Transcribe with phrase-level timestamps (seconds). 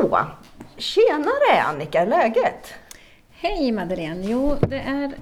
[0.00, 0.18] Så,
[0.76, 2.74] tjenare Annika, läget?
[3.30, 4.24] Hej Madeleine!
[4.24, 5.12] Jo, det är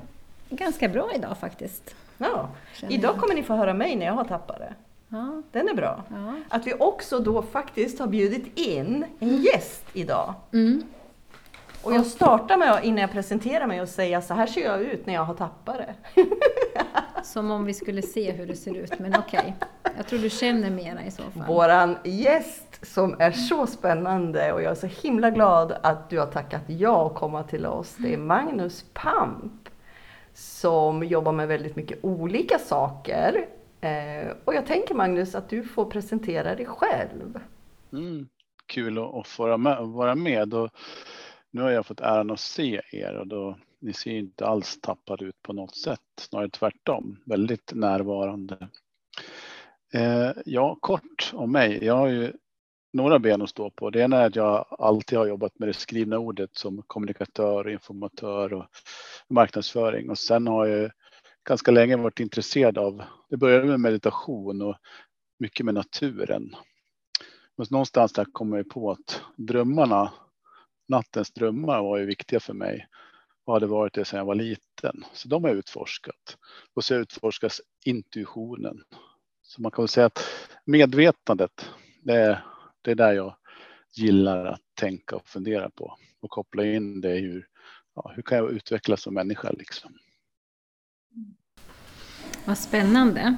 [0.51, 1.95] ganska bra idag faktiskt.
[2.19, 2.49] Ja,
[2.89, 4.75] idag kommer ni få höra mig när jag har tappat det.
[5.09, 5.43] Ja.
[5.53, 6.03] Den är bra.
[6.09, 6.35] Ja.
[6.49, 10.35] Att vi också då faktiskt har bjudit in en gäst idag.
[10.53, 10.83] Mm.
[11.83, 15.07] Och jag startar med innan jag presenterar mig och säga så här ser jag ut
[15.07, 15.95] när jag har tappat det.
[17.25, 19.57] Som om vi skulle se hur det ser ut, men okej.
[19.97, 21.47] Jag tror du känner mera i så fall.
[21.47, 26.27] Våran gäst som är så spännande och jag är så himla glad att du har
[26.27, 27.97] tackat ja att komma till oss.
[27.99, 29.69] Det är Magnus Pamp
[30.35, 33.47] som jobbar med väldigt mycket olika saker.
[33.81, 37.41] Eh, och jag tänker Magnus att du får presentera dig själv.
[37.93, 38.29] Mm,
[38.67, 40.55] kul att, att få vara med, vara med.
[40.55, 40.71] Och
[41.51, 45.25] nu har jag fått äran att se er och då, ni ser inte alls tappade
[45.25, 48.69] ut på något sätt, snarare tvärtom, väldigt närvarande.
[49.95, 51.85] Eh, ja, kort om mig.
[51.85, 52.33] Jag har ju
[52.93, 53.91] några ben att stå på.
[53.91, 58.53] Det ena är att jag alltid har jobbat med det skrivna ordet som kommunikatör, informatör
[58.53, 58.67] och
[59.29, 60.11] marknadsföring.
[60.11, 60.91] Och sen har jag
[61.49, 64.77] ganska länge varit intresserad av, det började med meditation och
[65.39, 66.57] mycket med naturen.
[67.57, 70.13] Men någonstans där kom jag på att drömmarna,
[70.89, 72.87] nattens drömmar var ju viktiga för mig
[73.47, 75.05] och hade varit det sedan jag var liten.
[75.13, 76.37] Så de har jag utforskat.
[76.75, 78.83] Och så utforskas intuitionen.
[79.43, 80.25] Så man kan väl säga att
[80.65, 81.71] medvetandet,
[82.03, 82.45] det är,
[82.83, 83.37] det är där jag
[83.95, 87.47] gillar att tänka och fundera på och koppla in det i hur,
[87.95, 89.99] ja, hur kan jag utvecklas som människa liksom.
[92.45, 93.37] Vad spännande.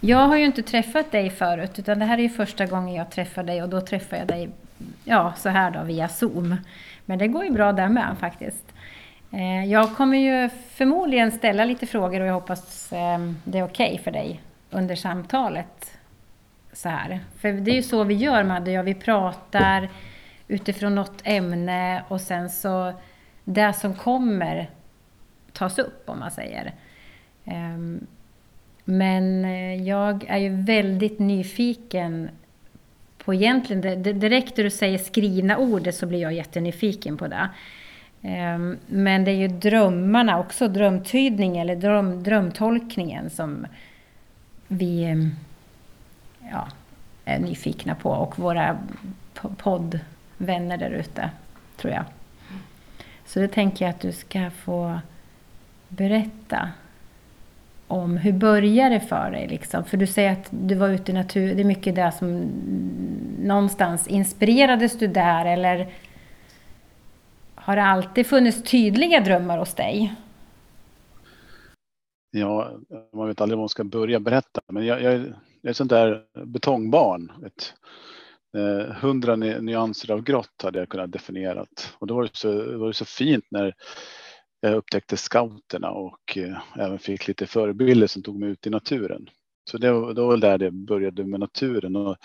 [0.00, 3.10] Jag har ju inte träffat dig förut, utan det här är ju första gången jag
[3.10, 4.50] träffar dig och då träffar jag dig
[5.04, 6.56] ja, så här då via Zoom.
[7.04, 8.73] Men det går ju bra där med faktiskt.
[9.34, 13.92] Eh, jag kommer ju förmodligen ställa lite frågor och jag hoppas ehm, det är okej
[13.92, 15.98] okay för dig under samtalet.
[16.72, 17.20] Så här.
[17.38, 19.88] För det är ju så vi gör Madde och jag, vi pratar
[20.48, 22.92] utifrån något ämne och sen så
[23.44, 24.70] det som kommer
[25.52, 26.74] tas upp om man säger.
[27.44, 28.06] Ehm,
[28.84, 32.30] men eh, jag är ju väldigt nyfiken
[33.18, 37.48] på egentligen, det, direkt när du säger skrivna ordet så blir jag jättenyfiken på det.
[38.26, 43.66] Ehm, men det är ju drömmarna också, drömtydning eller dröm, drömtolkningen som
[44.68, 45.30] vi ehm,
[46.52, 46.68] ja,
[47.24, 48.78] är nyfikna på och våra
[49.56, 51.30] poddvänner där ute,
[51.76, 52.04] tror jag.
[53.26, 54.98] Så det tänker jag att du ska få
[55.88, 56.68] berätta
[57.86, 59.48] om hur började det för dig?
[59.48, 59.84] Liksom?
[59.84, 61.56] För du säger att du var ute i naturen.
[61.56, 62.50] Det är mycket där som
[63.42, 65.88] någonstans inspirerades du där eller
[67.64, 70.14] har det alltid funnits tydliga drömmar hos dig?
[72.30, 72.78] Ja,
[73.12, 75.24] man vet aldrig var man ska börja berätta, men jag, jag, jag
[75.62, 77.32] är ett sånt där betongbarn.
[77.46, 77.74] Ett,
[78.56, 81.66] eh, hundra nyanser av grått hade jag kunnat definiera.
[81.98, 83.74] Och då var det så, det var det så fint när
[84.60, 89.30] jag upptäckte scouterna och eh, även fick lite förebilder som tog mig ut i naturen.
[89.70, 91.96] Så det var, det var väl där det började med naturen.
[91.96, 92.16] Och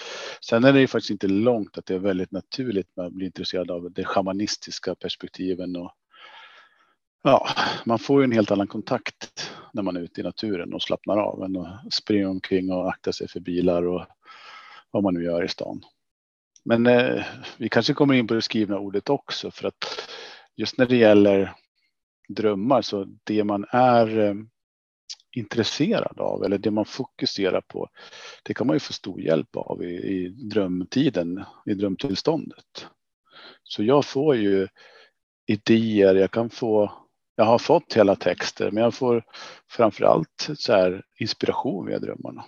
[0.42, 3.72] sen är det ju faktiskt inte långt att det är väldigt naturligt att bli intresserad
[3.72, 5.76] av de shamanistiska perspektiven.
[5.76, 5.92] Och,
[7.24, 7.48] ja,
[7.86, 11.18] man får ju en helt annan kontakt när man är ute i naturen och slappnar
[11.18, 14.06] av än att springa omkring och akta sig för bilar och
[14.92, 15.82] vad man nu gör i stan.
[16.66, 17.26] Men eh,
[17.58, 20.10] vi kanske kommer in på det skrivna ordet också för att
[20.56, 21.54] just när det gäller
[22.28, 24.34] drömmar så det man är eh,
[25.32, 27.90] intresserad av eller det man fokuserar på,
[28.44, 32.88] det kan man ju få stor hjälp av i, i drömtiden, i drömtillståndet.
[33.64, 34.68] Så jag får ju
[35.48, 36.92] idéer, jag kan få,
[37.36, 39.24] jag har fått hela texter, men jag får
[39.70, 42.46] framförallt så här inspiration via drömmarna.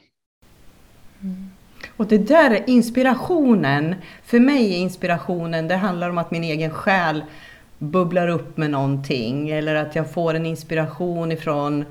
[1.21, 1.49] Mm.
[1.97, 6.71] Och det där är inspirationen, för mig är inspirationen, det handlar om att min egen
[6.71, 7.23] själ
[7.77, 11.85] bubblar upp med någonting eller att jag får en inspiration ifrån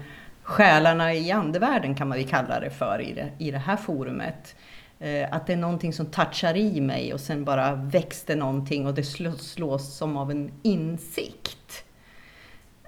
[0.50, 4.54] själarna i andevärlden kan man ju kalla det för i det, i det här forumet.
[4.98, 8.94] Eh, att det är någonting som touchar i mig och sen bara växte någonting och
[8.94, 11.84] det slås, slås som av en insikt.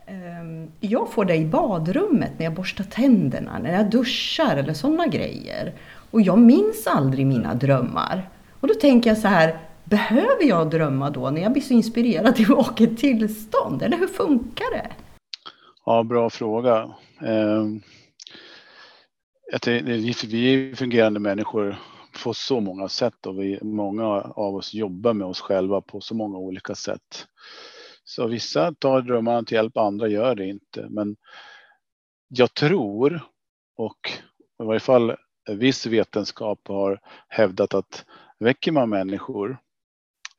[0.06, 5.06] Ehm, jag får det i badrummet när jag borstar tänderna, när jag duschar eller sådana
[5.06, 5.72] grejer.
[6.10, 8.28] Och jag minns aldrig mina drömmar.
[8.60, 12.40] Och då tänker jag så här, Behöver jag drömma då när jag blir så inspirerad
[12.40, 13.82] i vaket tillstånd?
[13.82, 14.86] Eller hur funkar det?
[15.84, 16.94] Ja, bra fråga.
[17.20, 17.80] Ehm,
[20.24, 21.76] vi är fungerande människor
[22.24, 26.14] på så många sätt och vi, många av oss jobbar med oss själva på så
[26.14, 27.26] många olika sätt.
[28.04, 30.86] Så vissa tar drömmarna till hjälp, andra gör det inte.
[30.90, 31.16] Men
[32.28, 33.20] jag tror
[33.76, 34.10] och
[34.62, 35.16] i varje fall
[35.50, 38.04] viss vetenskap har hävdat att
[38.38, 39.58] väcker man människor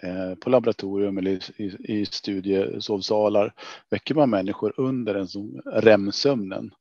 [0.04, 3.54] Eh, på laboratorium eller i, i, i studiesovsalar
[3.90, 6.74] väcker man människor under den som REM-sömnen,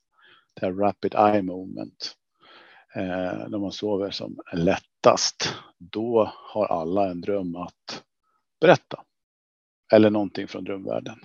[0.54, 2.14] det här rapid eye movement,
[2.94, 8.02] eh, när man sover som lättast, då har alla en dröm att
[8.60, 9.02] berätta.
[9.92, 11.18] Eller någonting från drömvärlden.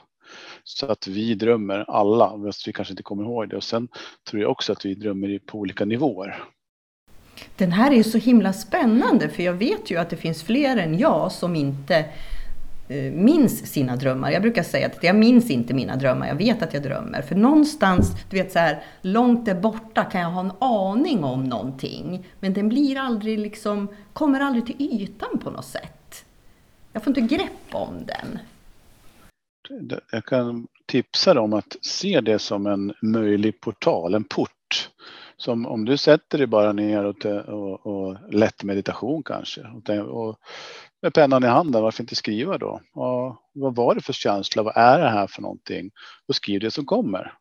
[0.64, 3.58] Så att vi drömmer alla, fast vi kanske inte kommer ihåg det.
[3.58, 3.88] Och sen
[4.30, 6.44] tror jag också att vi drömmer på olika nivåer.
[7.56, 10.98] Den här är så himla spännande för jag vet ju att det finns fler än
[10.98, 12.06] jag som inte
[12.88, 14.32] eh, minns sina drömmar.
[14.32, 17.22] Jag brukar säga att jag minns inte mina drömmar, jag vet att jag drömmer.
[17.22, 21.44] För någonstans, du vet så här, långt där borta kan jag ha en aning om
[21.44, 22.28] någonting.
[22.40, 26.26] Men den blir aldrig liksom, kommer aldrig till ytan på något sätt.
[26.94, 28.40] Jag får inte grepp om den.
[30.12, 34.90] Jag kan tipsa dig om att se det som en möjlig portal, en port
[35.38, 40.40] som om du sätter dig bara ner och, och, och lätt meditation kanske och, och
[41.02, 42.82] med pennan i handen, varför inte skriva då?
[42.94, 44.64] Och vad var det för känsla?
[44.64, 45.92] Vad är det här för någonting?
[46.28, 47.34] Och skriv det som kommer.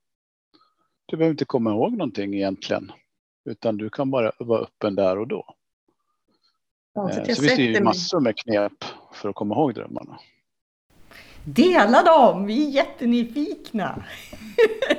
[1.06, 2.92] Du behöver inte komma ihåg någonting egentligen,
[3.44, 5.54] utan du kan bara vara öppen där och då.
[6.94, 10.18] Ja, så, eh, så finns det ju massor med knep för att komma ihåg drömmarna.
[11.44, 14.04] Dela dem, vi är jättenyfikna.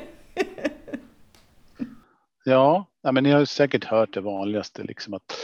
[2.50, 5.36] Ja, men ni har säkert hört det vanligaste liksom att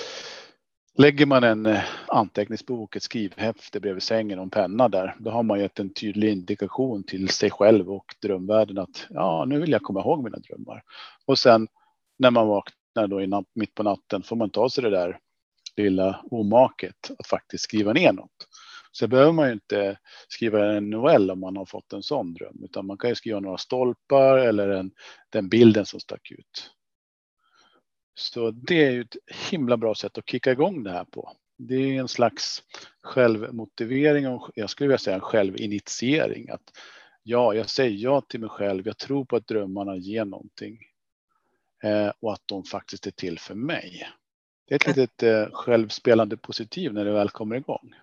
[0.97, 5.43] lägger man en eh, anteckningsbok, ett skrivhäfte bredvid sängen och en penna där, då har
[5.43, 9.81] man gett en tydlig indikation till sig själv och drömvärlden att ja, nu vill jag
[9.81, 10.83] komma ihåg mina drömmar.
[11.25, 11.67] Och sen
[12.19, 15.19] när man vaknar då innan, mitt på natten får man ta sig det där
[15.77, 18.47] lilla omaket att faktiskt skriva ner något.
[18.91, 19.97] Så behöver man ju inte
[20.27, 23.39] skriva en novell om man har fått en sån dröm, utan man kan ju skriva
[23.39, 24.91] några stolpar eller en,
[25.29, 26.71] den bilden som stack ut.
[28.15, 29.15] Så det är ju ett
[29.51, 31.31] himla bra sätt att kicka igång det här på.
[31.57, 32.63] Det är en slags
[33.01, 36.49] självmotivering och jag skulle vilja säga en självinitiering.
[36.49, 36.71] Att
[37.23, 38.87] ja, jag säger ja till mig själv.
[38.87, 40.77] Jag tror på att drömmarna ger någonting
[41.83, 44.07] eh, och att de faktiskt är till för mig.
[44.67, 47.93] Det är ett litet eh, självspelande positiv när det väl kommer igång.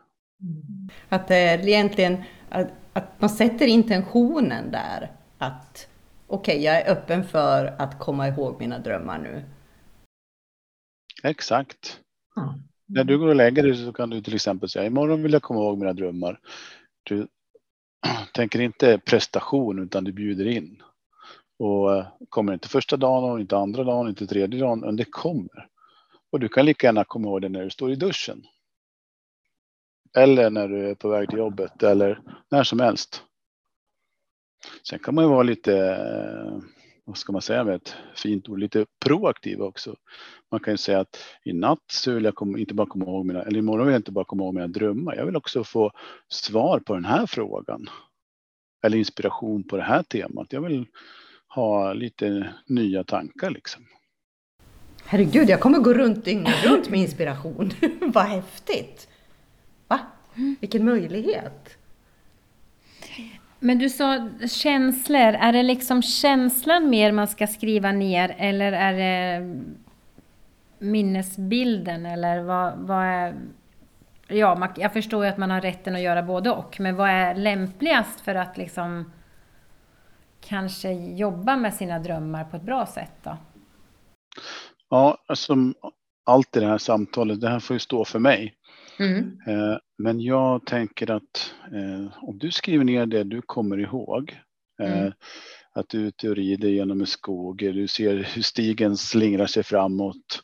[1.08, 5.12] Att det är egentligen att, att man sätter intentionen där.
[5.38, 5.88] Att
[6.26, 9.42] okej, okay, jag är öppen för att komma ihåg mina drömmar nu.
[11.22, 12.00] Exakt.
[12.36, 12.48] Mm.
[12.86, 15.42] När du går och lägger dig så kan du till exempel säga imorgon vill jag
[15.42, 16.40] komma ihåg mina drömmar.
[17.02, 17.26] Du
[18.34, 20.82] tänker inte prestation utan du bjuder in.
[21.58, 25.04] Och eh, kommer inte första dagen och inte andra dagen, inte tredje dagen, men det
[25.04, 25.68] kommer.
[26.32, 28.46] Och du kan lika gärna komma ihåg det när du står i duschen.
[30.16, 32.20] Eller när du är på väg till jobbet eller
[32.50, 33.22] när som helst.
[34.88, 36.58] Sen kan man ju vara lite eh,
[37.10, 39.96] vad ska man säga med ett fint ord, lite proaktiv också.
[40.50, 43.26] Man kan ju säga att i natt så vill jag komma, inte bara komma ihåg
[43.26, 45.16] mina, eller imorgon vill jag inte bara komma ihåg mina drömmar.
[45.16, 45.90] Jag vill också få
[46.28, 47.88] svar på den här frågan.
[48.82, 50.52] Eller inspiration på det här temat.
[50.52, 50.86] Jag vill
[51.48, 53.82] ha lite nya tankar liksom.
[55.04, 57.70] Herregud, jag kommer gå runt dygnet runt med inspiration.
[58.00, 59.08] Vad häftigt!
[59.88, 59.98] Va?
[60.60, 61.79] Vilken möjlighet!
[63.60, 68.92] Men du sa känslor, är det liksom känslan mer man ska skriva ner eller är
[68.92, 69.60] det
[70.78, 73.34] minnesbilden eller vad, vad är...
[74.28, 77.34] Ja, jag förstår ju att man har rätten att göra både och, men vad är
[77.34, 79.12] lämpligast för att liksom
[80.40, 83.36] kanske jobba med sina drömmar på ett bra sätt då?
[84.88, 85.54] Ja, alltså
[86.24, 88.54] allt i det här samtalet, det här får ju stå för mig.
[89.00, 89.38] Mm.
[89.46, 94.40] Eh, men jag tänker att eh, om du skriver ner det du kommer ihåg,
[94.82, 95.12] eh, mm.
[95.74, 99.62] att du är ute och rider genom en skog, du ser hur stigen slingrar sig
[99.62, 100.42] framåt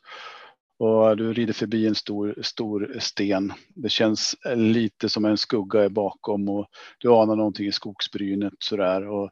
[0.78, 3.52] och du rider förbi en stor, stor sten.
[3.68, 6.66] Det känns lite som en skugga är bakom och
[6.98, 9.08] du anar någonting i skogsbrynet sådär.
[9.08, 9.30] Och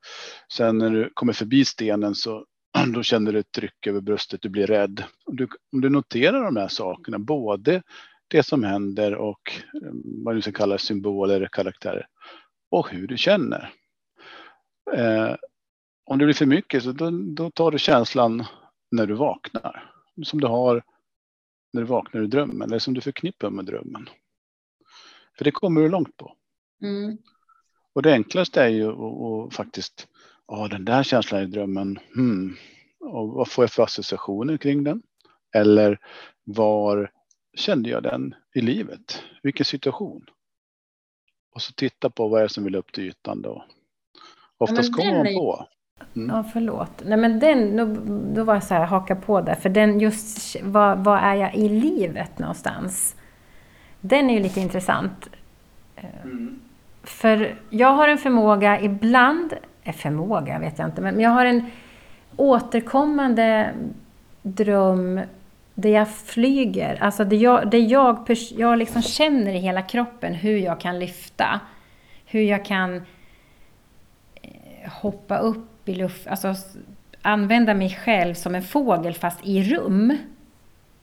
[0.53, 2.45] sen när du kommer förbi stenen så
[2.95, 5.05] då känner du ett tryck över bröstet, du blir rädd.
[5.27, 7.83] Du, om du noterar de här sakerna, både
[8.35, 12.07] det som händer och eh, vad du ska kalla symboler, karaktärer
[12.71, 13.73] och hur du känner.
[14.93, 15.35] Eh,
[16.05, 18.45] om det blir för mycket så då, då, tar du känslan
[18.91, 19.93] när du vaknar.
[20.23, 20.85] Som du har
[21.73, 24.09] när du vaknar i drömmen eller som du förknippar med drömmen.
[25.39, 26.37] För det kommer du långt på.
[26.83, 27.19] Mm.
[27.93, 30.09] Och det enklaste är ju att faktiskt,
[30.49, 32.57] ja den där känslan i drömmen, hmm,
[33.01, 35.03] och vad får jag för associationer kring den?
[35.53, 35.99] Eller
[36.45, 37.14] var
[37.55, 39.23] kände jag den i livet?
[39.43, 40.27] Vilken situation?
[41.55, 43.65] Och så titta på vad är det som vill upp till ytan då.
[44.59, 45.35] Oftast ja, kommer man är...
[45.35, 45.67] på.
[46.17, 46.37] Mm.
[46.37, 47.03] Ja, förlåt.
[47.05, 47.85] Nej, men den, då,
[48.35, 49.55] då var jag så här, haka på där.
[49.55, 53.17] För den just, vad, vad är jag i livet någonstans?
[54.01, 55.29] Den är ju lite intressant.
[55.97, 56.61] Mm.
[57.03, 61.71] För jag har en förmåga ibland, eh, förmåga vet jag inte, men jag har en
[62.37, 63.75] återkommande
[64.43, 65.21] dröm
[65.75, 67.03] där jag flyger.
[67.03, 71.61] Alltså det jag, det jag, jag liksom känner i hela kroppen hur jag kan lyfta.
[72.27, 72.97] Hur jag kan
[74.43, 76.55] eh, hoppa upp i luft, alltså
[77.23, 80.19] använda mig själv som en fågel fast i rum.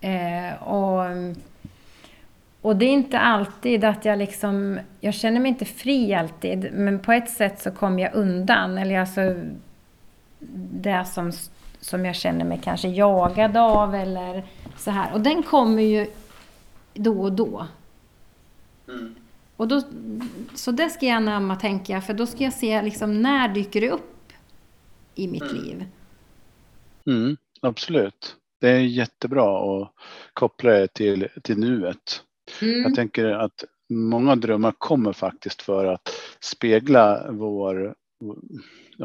[0.02, 1.06] Eh, och,
[2.62, 7.00] och det är inte alltid att jag liksom, jag känner mig inte fri alltid, men
[7.00, 8.78] på ett sätt så kommer jag undan.
[8.78, 9.36] Eller alltså
[10.74, 11.32] det som,
[11.82, 14.44] som jag känner mig kanske jagad av eller
[14.78, 15.14] så här.
[15.14, 16.08] Och den kommer ju
[16.94, 17.68] då och då.
[18.88, 19.16] Mm.
[19.58, 19.82] Och då
[20.54, 23.82] så det ska jag anamma, tänker jag, för då ska jag se liksom när dyker
[23.82, 24.34] det upp
[25.16, 25.56] i mitt mm.
[25.56, 25.86] liv.
[27.06, 28.36] Mm, absolut.
[28.62, 29.94] Det är jättebra att
[30.34, 32.24] koppla det till, till nuet.
[32.62, 32.82] Mm.
[32.82, 36.10] Jag tänker att många drömmar kommer faktiskt för att
[36.40, 37.96] spegla vår,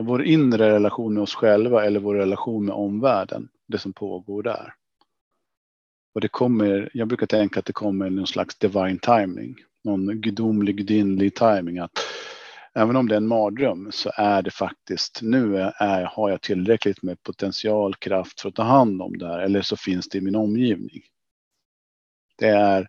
[0.03, 3.49] vår inre relation med oss själva eller vår relation med omvärlden.
[3.69, 4.75] Det som pågår där.
[6.15, 9.57] Och det kommer, jag brukar tänka att det kommer någon slags divine timing.
[9.85, 11.79] Någon gudomlig, gudinnlig timing.
[11.79, 11.99] Att
[12.75, 17.03] även om det är en mardröm så är det faktiskt nu är, har jag tillräckligt
[17.03, 19.38] med potential, kraft för att ta hand om det här.
[19.38, 21.03] Eller så finns det i min omgivning.
[22.38, 22.88] Det är,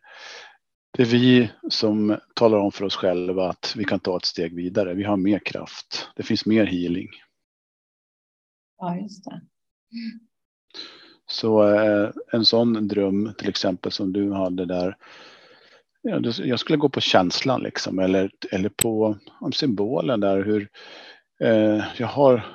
[0.98, 4.56] det är vi som talar om för oss själva att vi kan ta ett steg
[4.56, 4.94] vidare.
[4.94, 6.10] Vi har mer kraft.
[6.16, 7.08] Det finns mer healing.
[8.78, 9.42] Ja, just det.
[11.30, 14.98] Så eh, en sån dröm till exempel som du hade där.
[16.02, 19.18] Ja, jag skulle gå på känslan liksom eller, eller på
[19.54, 20.70] symbolen där hur
[21.40, 22.46] eh, jag har.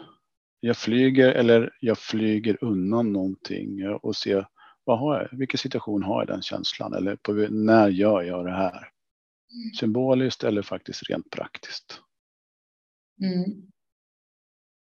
[0.60, 4.46] Jag flyger eller jag flyger undan någonting och ser
[4.84, 8.52] vad har jag, vilken situation har jag den känslan eller på, när gör jag det
[8.52, 8.88] här?
[9.52, 9.74] Mm.
[9.74, 12.00] Symboliskt eller faktiskt rent praktiskt.
[13.22, 13.72] Mm.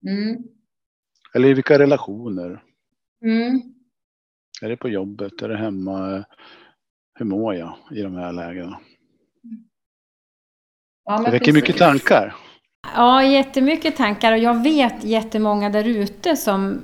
[0.07, 0.43] Mm.
[1.35, 2.63] Eller i vilka relationer.
[3.25, 3.63] Mm.
[4.63, 5.43] Är det på jobbet?
[5.43, 6.25] Är det hemma?
[7.15, 8.81] Hur mår jag i de här lägena?
[11.05, 12.35] Ja, det väcker mycket tankar.
[12.95, 16.83] Ja, jättemycket tankar och jag vet jättemånga där ute som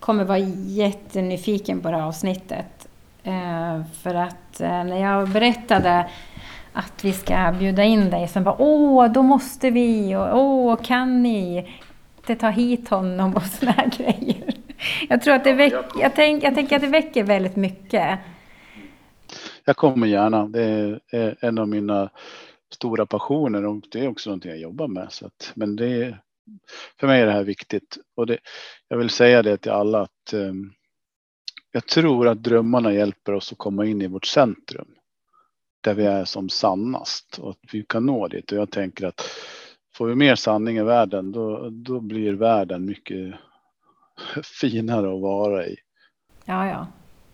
[0.00, 2.88] kommer vara jättenyfiken på det här avsnittet.
[3.22, 6.10] Eh, för att eh, när jag berättade
[6.72, 11.22] att vi ska bjuda in dig, så bara åh, då måste vi och åh, kan
[11.22, 11.68] ni
[12.16, 14.54] inte ta hit honom och såna här grejer.
[15.08, 18.18] Jag tror att det väcker, jag, tänk, jag tänker att det väcker väldigt mycket.
[19.64, 20.48] Jag kommer gärna.
[20.48, 20.62] Det
[21.10, 22.10] är en av mina
[22.74, 25.06] stora passioner och det är också någonting jag jobbar med.
[25.10, 26.20] Så att, men det är,
[27.00, 28.38] för mig är det här viktigt och det,
[28.88, 30.72] jag vill säga det till alla att um,
[31.72, 34.88] jag tror att drömmarna hjälper oss att komma in i vårt centrum
[35.80, 38.52] där vi är som sannast och att vi kan nå dit.
[38.52, 39.22] Och jag tänker att
[39.94, 43.34] får vi mer sanning i världen, då, då blir världen mycket
[44.60, 45.76] finare att vara i.
[46.44, 46.86] Ja, ja.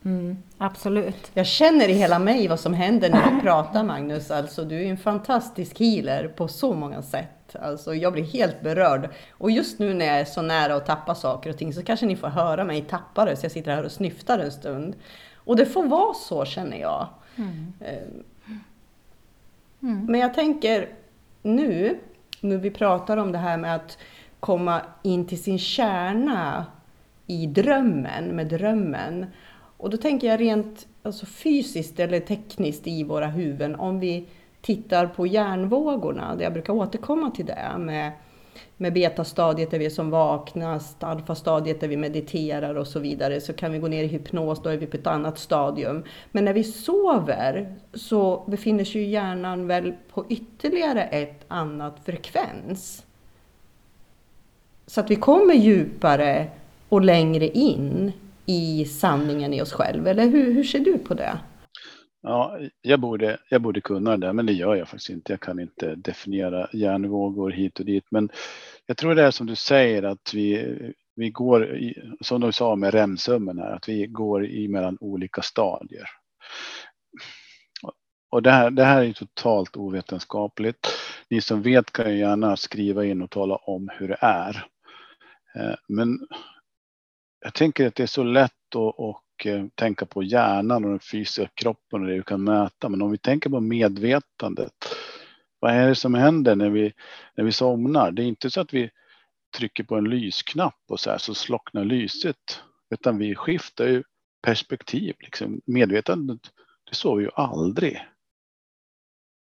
[0.05, 1.31] Mm, absolut.
[1.33, 4.31] Jag känner i hela mig vad som händer när du pratar Magnus.
[4.31, 7.34] Alltså, du är en fantastisk healer på så många sätt.
[7.57, 9.09] Alltså, jag blir helt berörd.
[9.31, 12.05] Och just nu när jag är så nära att tappa saker och ting så kanske
[12.05, 13.35] ni får höra mig tappa det.
[13.35, 14.95] Så jag sitter här och snyftar en stund.
[15.35, 17.07] Och det får vara så känner jag.
[17.35, 17.73] Mm.
[17.79, 18.23] Ehm.
[19.81, 20.05] Mm.
[20.05, 20.89] Men jag tänker
[21.41, 21.99] nu,
[22.41, 23.97] nu vi pratar om det här med att
[24.39, 26.65] komma in till sin kärna
[27.27, 29.25] i drömmen, med drömmen.
[29.77, 34.27] Och då tänker jag rent alltså fysiskt eller tekniskt i våra huvuden, om vi
[34.65, 38.11] tittar på hjärnvågorna, där jag brukar återkomma till det med,
[38.77, 43.53] med betastadiet där vi är som vaknast, alfastadiet där vi mediterar och så vidare, så
[43.53, 46.03] kan vi gå ner i hypnos, då är vi på ett annat stadium.
[46.31, 53.05] Men när vi sover så befinner sig hjärnan väl på ytterligare ett annat frekvens.
[54.87, 56.47] Så att vi kommer djupare
[56.89, 58.11] och längre in
[58.45, 60.09] i sanningen i oss själva.
[60.09, 61.37] Eller hur, hur ser du på det?
[62.27, 65.33] Ja, jag borde, jag borde kunna det, men det gör jag faktiskt inte.
[65.33, 68.05] Jag kan inte definiera hjärnvågor hit och dit.
[68.11, 68.29] Men
[68.85, 70.75] jag tror det är som du säger att vi,
[71.15, 75.41] vi går, i, som du sa med remsummen här, att vi går i mellan olika
[75.41, 76.05] stadier.
[78.31, 80.87] Och det här, det här är totalt ovetenskapligt.
[81.29, 84.65] Ni som vet kan ju gärna skriva in och tala om hur det är.
[85.55, 86.19] Eh, men
[87.43, 90.99] jag tänker att det är så lätt att och, eh, tänka på hjärnan och den
[90.99, 92.89] fysiska kroppen och det vi kan mäta.
[92.89, 94.73] Men om vi tänker på medvetandet.
[95.59, 96.93] Vad är det som händer när vi,
[97.35, 98.11] när vi somnar?
[98.11, 98.89] Det är inte så att vi
[99.57, 102.61] trycker på en lysknapp och så här så slocknar lyset.
[102.89, 104.03] Utan vi skiftar ju
[104.41, 105.15] perspektiv.
[105.19, 105.61] Liksom.
[105.65, 106.41] Medvetandet,
[106.89, 108.05] det sover ju aldrig.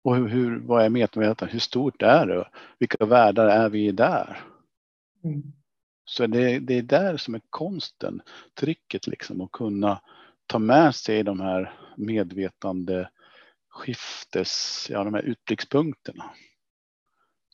[0.03, 1.53] Och hur, hur, vad är medvetandet?
[1.53, 2.49] Hur stort är det?
[2.79, 4.39] Vilka världar är vi där?
[5.23, 5.53] Mm.
[6.09, 8.21] Så det, det är där som är konsten,
[8.53, 10.01] tricket liksom att kunna
[10.45, 13.09] ta med sig de här medvetande
[13.69, 16.31] skiftes, ja de här utblickspunkterna.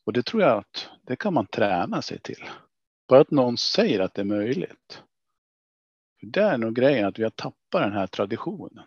[0.06, 2.44] Och det tror jag att det kan man träna sig till.
[3.08, 5.04] Bara att någon säger att det är möjligt.
[6.20, 8.86] För det är nog grejen att vi har tappat den här traditionen.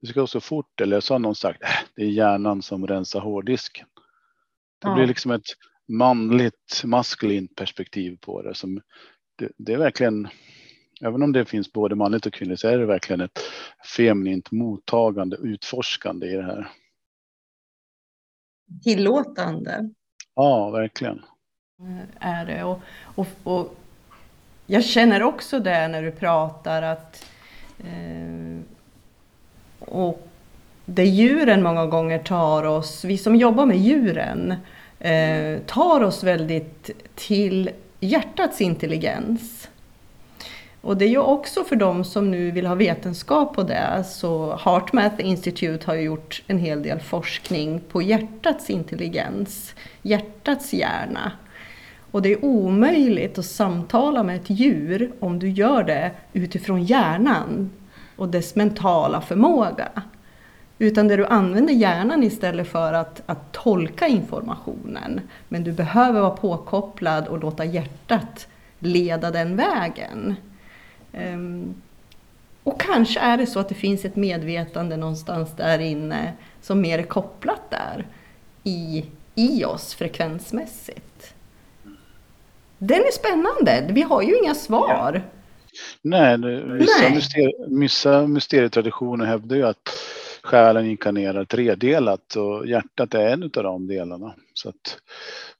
[0.00, 2.86] Det ska gå så fort, eller så har någon sagt, äh, det är hjärnan som
[2.86, 3.86] rensar hårddisken.
[4.78, 4.94] Det ja.
[4.94, 5.46] blir liksom ett
[5.90, 8.54] manligt, maskulint perspektiv på det.
[8.54, 8.80] Som,
[9.38, 10.28] det, det är verkligen,
[11.00, 13.40] även om det finns både manligt och kvinnligt, så är det verkligen ett
[13.96, 16.68] feminint mottagande, utforskande i det här.
[18.82, 19.90] Tillåtande.
[20.34, 21.22] Ja, verkligen.
[22.18, 22.64] Är det.
[22.64, 22.80] Och,
[23.14, 23.76] och, och
[24.66, 27.30] jag känner också det när du pratar att
[27.78, 28.60] eh,
[29.78, 30.28] och
[30.84, 34.54] det djuren många gånger tar oss, vi som jobbar med djuren,
[35.00, 39.68] eh, tar oss väldigt till hjärtats intelligens.
[40.80, 44.58] Och det är ju också för de som nu vill ha vetenskap på det, så
[44.64, 51.32] HeartMath Institute har gjort en hel del forskning på hjärtats intelligens, hjärtats hjärna.
[52.10, 57.70] Och det är omöjligt att samtala med ett djur om du gör det utifrån hjärnan
[58.16, 59.88] och dess mentala förmåga.
[60.82, 65.20] Utan där du använder hjärnan istället för att, att tolka informationen.
[65.48, 68.46] Men du behöver vara påkopplad och låta hjärtat
[68.78, 70.34] leda den vägen.
[71.12, 71.74] Um,
[72.62, 76.32] och kanske är det så att det finns ett medvetande någonstans där inne
[76.62, 78.06] som mer är kopplat där
[78.64, 81.34] i, i oss frekvensmässigt.
[82.78, 83.92] Den är spännande.
[83.94, 85.22] Vi har ju inga svar.
[86.02, 86.36] Nej,
[86.78, 87.14] vissa, Nej.
[87.14, 89.88] Myster, vissa mysterietraditioner hävdar ju att
[90.42, 94.34] själen inkarnerar tredelat och hjärtat är en av de delarna.
[94.54, 94.98] Så att,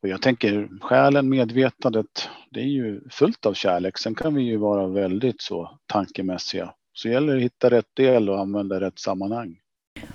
[0.03, 3.99] och jag tänker själen, medvetandet, det är ju fullt av kärlek.
[3.99, 6.73] Sen kan vi ju vara väldigt så tankemässiga.
[6.93, 9.57] Så det gäller att hitta rätt del och använda rätt sammanhang.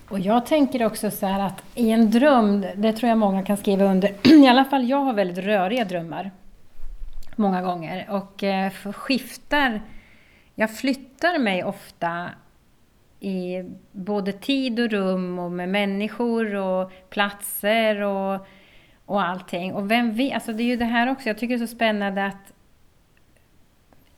[0.10, 3.58] Och jag tänker också så här att i en dröm, det tror jag många kan
[3.58, 4.14] skriva under,
[4.44, 6.32] i alla fall jag har väldigt röriga drömmar
[7.36, 9.82] många gånger och eh, skiftar.
[10.56, 12.30] Jag flyttar mig ofta
[13.26, 18.48] i både tid och rum och med människor och platser och,
[19.06, 19.74] och allting.
[19.74, 21.76] Och vem vet, alltså det är ju det här också, jag tycker det är så
[21.76, 22.54] spännande att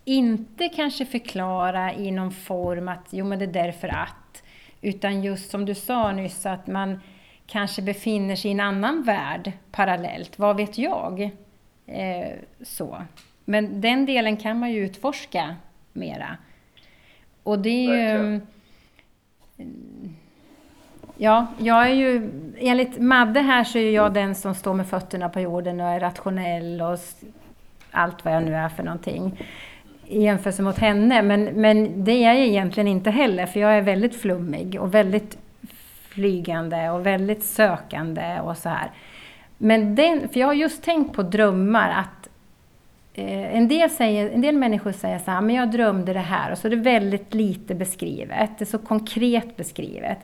[0.05, 4.43] inte kanske förklara i någon form att jo men det är därför att,
[4.81, 6.99] utan just som du sa nyss att man
[7.45, 11.21] kanske befinner sig i en annan värld parallellt, vad vet jag?
[11.85, 13.01] Eh, så.
[13.45, 15.55] Men den delen kan man ju utforska
[15.93, 16.37] mera.
[17.43, 18.41] Och det är ju...
[19.57, 20.15] Mm.
[21.17, 22.31] Ja, jag är ju...
[22.57, 25.99] Enligt Madde här så är jag den som står med fötterna på jorden och är
[25.99, 26.99] rationell och
[27.91, 29.39] allt vad jag nu är för någonting
[30.07, 31.21] i jämförelse mot henne.
[31.21, 35.37] Men, men det är jag egentligen inte heller, för jag är väldigt flummig och väldigt
[36.09, 38.91] flygande och väldigt sökande och så här.
[39.57, 42.16] Men den, för jag har just tänkt på drömmar, att
[43.19, 46.51] Eh, en, del säger, en del människor säger så här, men jag drömde det här,
[46.51, 50.17] och så är det väldigt lite beskrivet, det är så konkret beskrivet.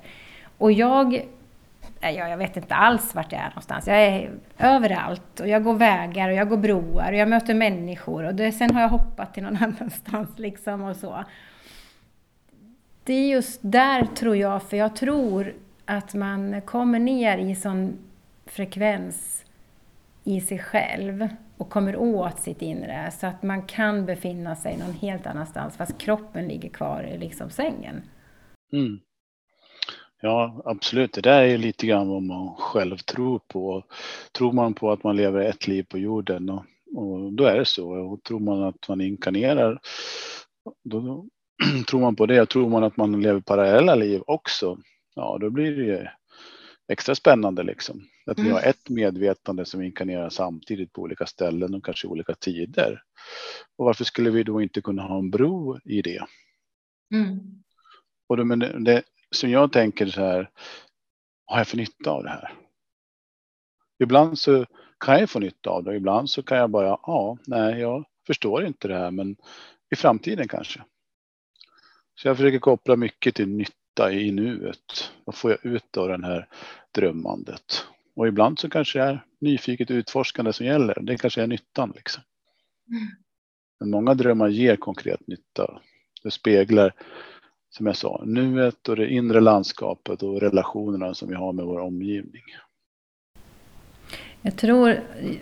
[0.58, 1.25] Och jag,
[2.01, 3.88] jag, jag vet inte alls vart jag är någonstans.
[3.88, 8.23] Jag är överallt och jag går vägar och jag går broar och jag möter människor
[8.23, 11.23] och det, sen har jag hoppat till någon annanstans liksom och så.
[13.03, 15.53] Det är just där tror jag, för jag tror
[15.86, 17.97] att man kommer ner i sån
[18.45, 19.45] frekvens
[20.23, 21.27] i sig själv
[21.58, 25.98] och kommer åt sitt inre så att man kan befinna sig någon helt annanstans fast
[25.98, 28.02] kroppen ligger kvar i liksom sängen.
[28.74, 29.00] Mm.
[30.22, 31.13] Ja, absolut.
[31.13, 33.84] Det där är lite grann vad man själv tror på.
[34.38, 37.66] Tror man på att man lever ett liv på jorden och, och då är det
[37.66, 37.89] så.
[37.92, 39.80] Och tror man att man inkarnerar,
[40.84, 41.26] då, då
[41.89, 42.46] tror man på det.
[42.46, 44.78] Tror man att man lever parallella liv också,
[45.16, 46.08] ja då blir det ju
[46.88, 48.08] extra spännande liksom.
[48.26, 48.69] Att vi har mm.
[48.69, 53.04] ett medvetande som inkarnerar samtidigt på olika ställen och kanske olika tider.
[53.78, 56.26] Och varför skulle vi då inte kunna ha en bro i det?
[57.13, 57.39] Mm.
[58.28, 60.50] Och då, men det, det, som jag tänker så här,
[61.46, 62.54] har jag för nytta av det här?
[64.04, 64.65] Ibland så
[65.00, 68.65] kan jag få nytta av det, ibland så kan jag bara, ja, nej, jag förstår
[68.65, 69.36] inte det här, men
[69.93, 70.84] i framtiden kanske.
[72.15, 75.12] Så jag försöker koppla mycket till nytta i nuet.
[75.25, 76.47] Vad får jag ut av den här
[76.91, 77.86] drömmandet?
[78.15, 80.97] Och ibland så kanske det är nyfiket utforskande som gäller.
[81.01, 82.23] Det kanske är nyttan liksom.
[82.89, 83.08] Mm.
[83.79, 85.82] Men många drömmar ger konkret nytta.
[86.23, 86.93] Det speglar
[87.69, 91.79] som jag sa, nuet och det inre landskapet och relationerna som vi har med vår
[91.79, 92.43] omgivning.
[94.45, 94.99] Jag tror,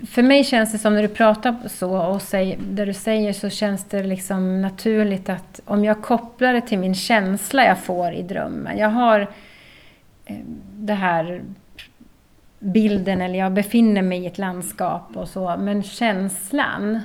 [0.07, 3.49] för mig känns det som när du pratar så och säger, det du säger så
[3.49, 8.21] känns det liksom naturligt att om jag kopplar det till min känsla jag får i
[8.21, 8.77] drömmen.
[8.77, 11.41] Jag har den det här
[12.59, 16.99] bilden eller jag befinner mig i ett landskap och så, men känslan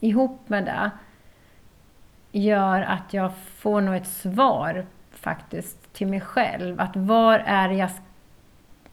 [0.00, 0.90] ihop med det
[2.38, 6.80] gör att jag får nog ett svar faktiskt till mig själv.
[6.80, 7.90] Att var är jag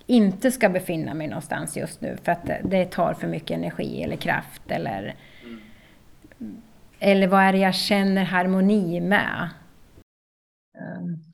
[0.05, 4.15] inte ska befinna mig någonstans just nu för att det tar för mycket energi eller
[4.15, 6.61] kraft eller mm.
[6.99, 9.49] eller vad är det jag känner harmoni med?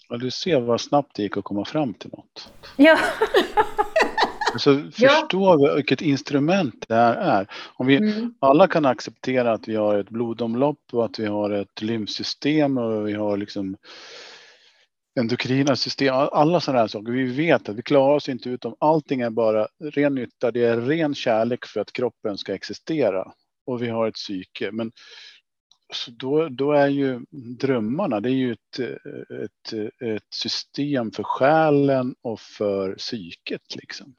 [0.09, 2.51] Ja, du ser vad snabbt det gick att komma fram till något.
[2.75, 2.97] Ja.
[4.57, 5.75] Så förstå ja.
[5.75, 7.47] vilket instrument det här är.
[7.73, 8.33] Om vi mm.
[8.39, 13.07] alla kan acceptera att vi har ett blodomlopp och att vi har ett lymfsystem och
[13.07, 13.77] vi har liksom
[15.19, 17.11] endokrina system, alla sådana här saker.
[17.11, 20.51] Vi vet att vi klarar oss inte utom allting är bara ren nytta.
[20.51, 23.33] Det är ren kärlek för att kroppen ska existera
[23.65, 24.71] och vi har ett psyke.
[24.71, 24.91] Men
[25.93, 27.19] så då, då är ju
[27.59, 28.79] drömmarna, det är ju ett,
[29.43, 34.15] ett, ett system för själen och för psyket liksom.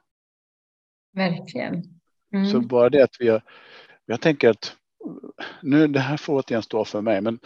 [1.12, 1.84] Verkligen.
[2.32, 2.46] Mm.
[2.46, 3.42] Så bara det att vi har,
[4.06, 4.76] jag tänker att
[5.62, 7.38] nu det här får återigen stå för mig, men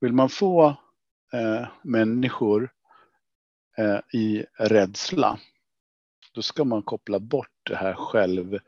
[0.00, 0.66] vill man få
[1.32, 2.70] eh, människor
[3.78, 5.38] eh, i rädsla,
[6.34, 8.58] då ska man koppla bort det här själv,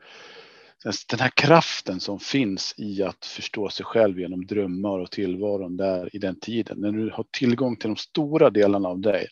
[0.83, 6.15] den här kraften som finns i att förstå sig själv genom drömmar och tillvaron där
[6.15, 6.77] i den tiden.
[6.81, 9.27] När du har tillgång till de stora delarna av dig.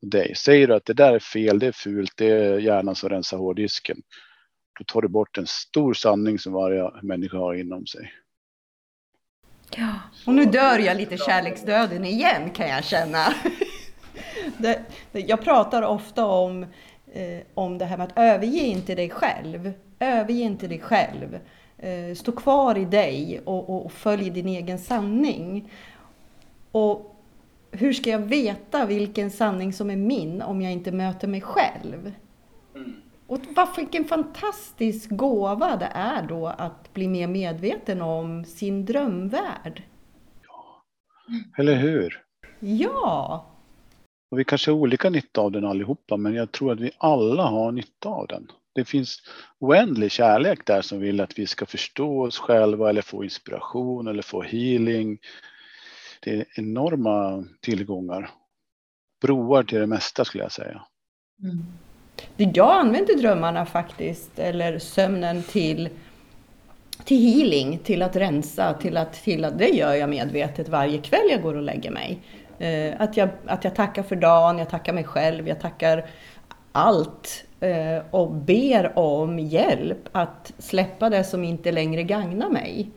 [0.00, 0.34] dig.
[0.34, 3.38] Säger du att det där är fel, det är fult, det är hjärnan som rensar
[3.38, 4.02] hårddisken.
[4.78, 8.12] Då tar du bort en stor sanning som varje människa har inom sig.
[9.76, 9.94] Ja,
[10.26, 13.34] och nu dör jag lite kärleksdöden igen kan jag känna.
[14.58, 16.66] det, det, jag pratar ofta om,
[17.12, 19.72] eh, om det här med att överge inte dig själv.
[19.98, 21.38] Överge inte dig själv.
[21.78, 25.70] Eh, stå kvar i dig och, och, och följ din egen sanning.
[26.72, 27.16] Och
[27.70, 32.12] hur ska jag veta vilken sanning som är min om jag inte möter mig själv?
[32.74, 32.92] Mm.
[33.26, 33.40] Och
[33.76, 39.82] vilken fantastisk gåva det är då att bli mer medveten om sin drömvärld.
[40.42, 40.82] Ja,
[41.58, 42.22] eller hur?
[42.60, 43.46] Ja!
[44.32, 47.42] Och vi kanske har olika nytta av den allihopa, men jag tror att vi alla
[47.42, 48.50] har nytta av den.
[48.74, 49.22] Det finns
[49.58, 54.22] oändlig kärlek där som vill att vi ska förstå oss själva eller få inspiration eller
[54.22, 55.18] få healing.
[56.22, 58.30] Det är enorma tillgångar.
[59.22, 60.82] Broar till det mesta skulle jag säga.
[61.42, 62.54] Mm.
[62.54, 65.88] Jag använder drömmarna faktiskt, eller sömnen till,
[67.04, 71.26] till healing, till att rensa, till att, till att, det gör jag medvetet varje kväll
[71.30, 72.22] jag går och lägger mig.
[72.62, 76.06] Eh, att, jag, att jag tackar för dagen, jag tackar mig själv, jag tackar
[76.72, 82.90] allt eh, och ber om hjälp att släppa det som inte längre gagnar mig.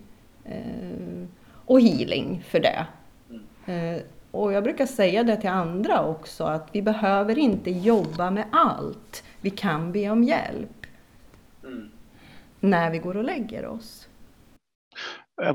[0.45, 1.27] Eh,
[1.65, 2.85] och healing för det.
[4.31, 9.23] Och jag brukar säga det till andra också, att vi behöver inte jobba med allt.
[9.41, 10.85] Vi kan be om hjälp.
[11.63, 11.89] Mm.
[12.59, 14.07] När vi går och lägger oss.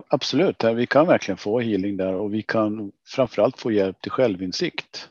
[0.09, 5.09] Absolut, vi kan verkligen få healing där och vi kan framförallt få hjälp till självinsikt.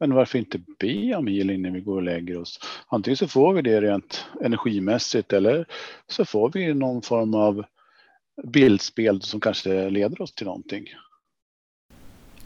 [0.00, 2.60] Men varför inte be om healing när vi går och lägger oss?
[2.86, 5.66] Antingen så får vi det rent energimässigt eller
[6.06, 7.64] så får vi någon form av
[8.44, 10.84] bildspel som kanske leder oss till någonting.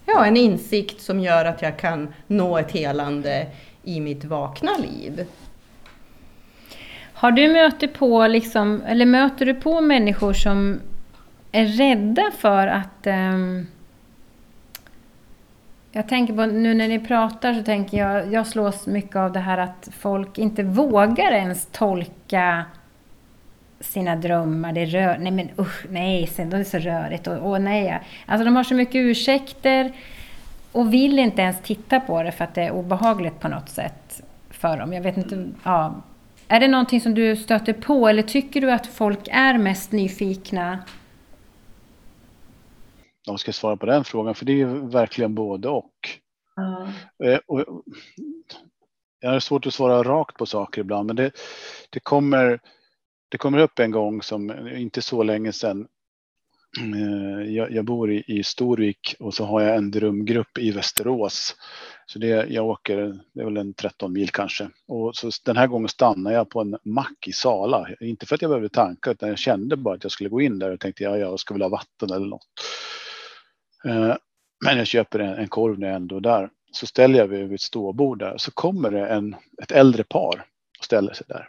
[0.07, 3.53] Ja, en insikt som gör att jag kan nå ett helande
[3.85, 5.27] i mitt vakna liv.
[7.23, 10.81] Har du möter på, liksom, eller möter du på människor som
[11.53, 13.07] är rädda för att...
[13.07, 13.67] Um,
[15.93, 19.39] jag tänker på, nu när ni pratar så tänker jag, jag slås mycket av det
[19.41, 22.65] här att folk inte vågar ens tolka
[23.81, 24.73] sina drömmar.
[24.73, 28.01] Det är rör, nej men usch, nej, sen, det är så rörigt och, och nej.
[28.27, 29.93] Alltså de har så mycket ursäkter
[30.73, 34.23] och vill inte ens titta på det för att det är obehagligt på något sätt
[34.51, 34.93] för dem.
[34.93, 35.95] Jag vet inte, ja.
[36.53, 40.85] Är det någonting som du stöter på eller tycker du att folk är mest nyfikna?
[43.27, 45.93] Jag ska svara på den frågan för det är verkligen både och.
[46.57, 47.41] Mm.
[47.47, 47.65] och
[49.21, 51.31] jag har svårt att svara rakt på saker ibland men det,
[51.91, 52.61] det kommer
[53.29, 55.87] det kommer upp en gång som inte så länge sedan.
[56.81, 61.57] Eh, jag, jag bor i, i, Storvik och så har jag en drömgrupp i Västerås.
[62.13, 64.69] Så det, jag åker, det är väl en 13 mil kanske.
[64.89, 67.89] Och så den här gången stannar jag på en mack i Sala.
[68.01, 70.59] Inte för att jag behövde tanka utan jag kände bara att jag skulle gå in
[70.59, 72.47] där och tänkte ja, jag ska väl ha vatten eller något.
[73.85, 74.17] Eh,
[74.65, 76.51] Men jag köper en, en korv när jag ändå är där.
[76.73, 78.39] Så ställer jag mig vid ett ståbord där.
[78.39, 80.47] Så kommer det en, ett äldre par
[80.79, 81.49] och ställer sig där.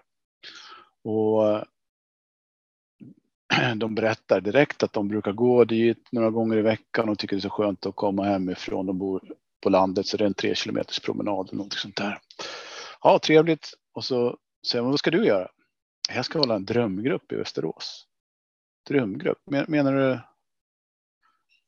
[1.04, 1.64] Och eh,
[3.76, 7.40] de berättar direkt att de brukar gå dit några gånger i veckan och tycker det
[7.40, 8.86] är så skönt att komma hemifrån.
[8.86, 9.22] De bor
[9.64, 12.20] på landet så det är en tre kilometers promenad eller något sånt där.
[13.02, 13.74] Ja, trevligt.
[13.94, 15.48] Och så säger man, vad ska du göra?
[16.14, 18.08] Jag ska hålla en drömgrupp i Västerås.
[18.88, 19.38] Drömgrupp?
[19.68, 20.20] Menar du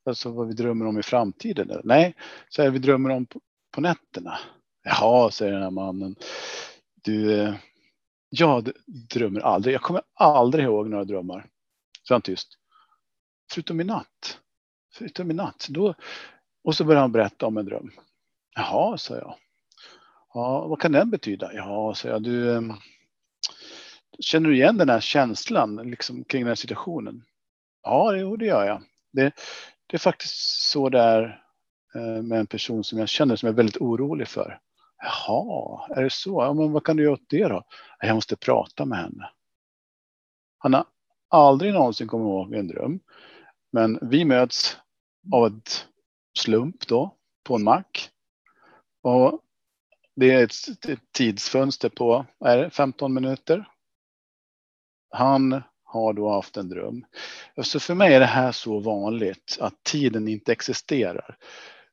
[0.04, 1.70] alltså vad vi drömmer om i framtiden?
[1.70, 1.82] Eller?
[1.84, 2.14] Nej,
[2.48, 4.38] så här, vi drömmer om på, på nätterna.
[4.84, 6.16] Jaha, säger den här mannen.
[7.02, 7.54] Du, eh,
[8.28, 8.70] jag
[9.14, 9.74] drömmer aldrig.
[9.74, 11.46] Jag kommer aldrig ihåg några drömmar.
[12.02, 12.48] Så han tyst.
[13.52, 14.40] Förutom i natt.
[14.94, 15.66] Förutom i natt.
[15.70, 15.94] Då,
[16.66, 17.90] och så började han berätta om en dröm.
[18.54, 19.34] Jaha, sa jag.
[20.34, 21.52] Ja, vad kan den betyda?
[21.52, 22.22] Ja, sa jag.
[22.22, 22.72] Du, ehm,
[24.20, 27.24] känner du igen den här känslan liksom, kring den här situationen?
[27.82, 28.82] Ja, det, det gör jag.
[29.12, 29.32] Det,
[29.86, 30.34] det är faktiskt
[30.70, 31.42] så där
[31.94, 34.60] eh, med en person som jag känner som jag är väldigt orolig för.
[35.02, 36.42] Jaha, är det så?
[36.42, 37.64] Ja, men vad kan du göra åt det då?
[38.00, 39.30] Jag måste prata med henne.
[40.58, 40.84] Han har
[41.28, 43.00] aldrig någonsin kommit ihåg en dröm.
[43.72, 44.76] Men vi möts
[45.32, 45.88] av ett
[46.38, 48.10] slump då på en mack.
[49.02, 49.40] Och
[50.16, 53.68] det är ett, ett tidsfönster på är det, 15 minuter.
[55.10, 57.04] Han har då haft en dröm.
[57.62, 61.36] Så för mig är det här så vanligt att tiden inte existerar.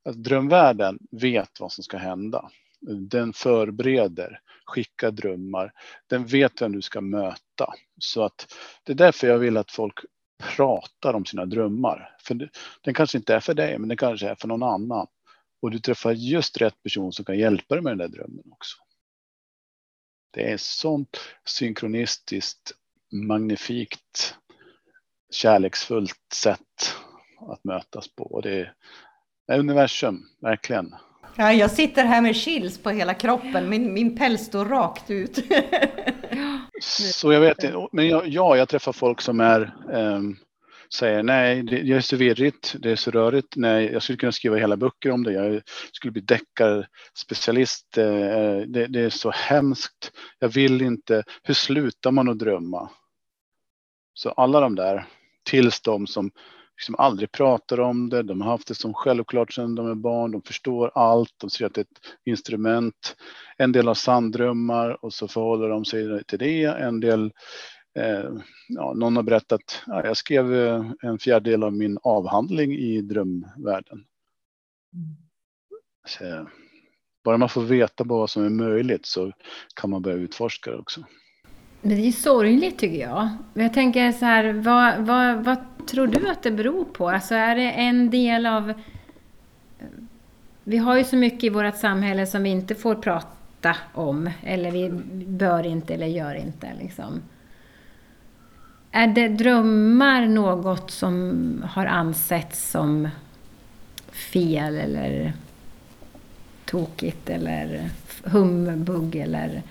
[0.06, 2.50] Att drömvärlden vet vad som ska hända.
[3.10, 5.74] Den förbereder, skickar drömmar.
[6.08, 7.74] Den vet vem du ska möta.
[8.00, 10.00] Så att det är därför jag vill att folk
[10.56, 12.16] pratar om sina drömmar.
[12.20, 12.50] För
[12.82, 15.08] den kanske inte är för dig, men den kanske är för någon annan.
[15.62, 18.78] Och du träffar just rätt person som kan hjälpa dig med den där drömmen också.
[20.32, 22.72] Det är sånt synkronistiskt,
[23.12, 24.36] magnifikt,
[25.34, 26.96] kärleksfullt sätt
[27.50, 28.42] att mötas på.
[28.42, 28.74] Det
[29.48, 30.96] är universum, verkligen.
[31.36, 33.70] Ja, jag sitter här med chills på hela kroppen.
[33.70, 35.38] Min, min päls står rakt ut.
[36.82, 37.88] så jag vet inte.
[37.92, 40.38] Men jag, ja, jag träffar folk som är um,
[40.94, 43.56] säger nej, det, det är så virrigt, det är så rörigt.
[43.56, 45.32] Nej, jag skulle kunna skriva hela böcker om det.
[45.32, 47.98] Jag skulle bli deckarspecialist.
[47.98, 50.12] Eh, det, det är så hemskt.
[50.40, 51.24] Jag vill inte.
[51.44, 52.90] Hur slutar man att drömma?
[54.14, 55.06] Så alla de där,
[55.44, 56.32] tills de som
[56.78, 58.24] liksom aldrig pratar om det.
[58.24, 60.32] De har haft det som självklart sedan de är barn.
[60.32, 61.34] De förstår allt.
[61.38, 63.16] De ser att det är ett instrument.
[63.58, 66.66] En del har sanddrömmar och så förhåller de sig till det.
[66.66, 67.32] En del
[68.00, 68.32] Eh,
[68.68, 74.06] ja, någon har berättat, ja, jag skrev eh, en fjärdedel av min avhandling i drömvärlden.
[76.08, 76.48] Så,
[77.24, 79.32] bara man får veta vad som är möjligt så
[79.76, 81.06] kan man börja utforska det också.
[81.86, 83.30] Men det är sorgligt tycker jag.
[83.54, 87.10] Jag tänker så här, vad, vad, vad tror du att det beror på?
[87.10, 88.74] Alltså är det en del av...
[90.64, 94.30] Vi har ju så mycket i vårt samhälle som vi inte får prata om.
[94.44, 94.90] Eller vi
[95.28, 96.68] bör inte eller gör inte.
[96.80, 97.22] Liksom.
[98.92, 103.10] Är det drömmar något som har ansetts som
[104.12, 105.34] fel eller
[106.66, 107.90] tokigt eller
[108.24, 109.62] humbug eller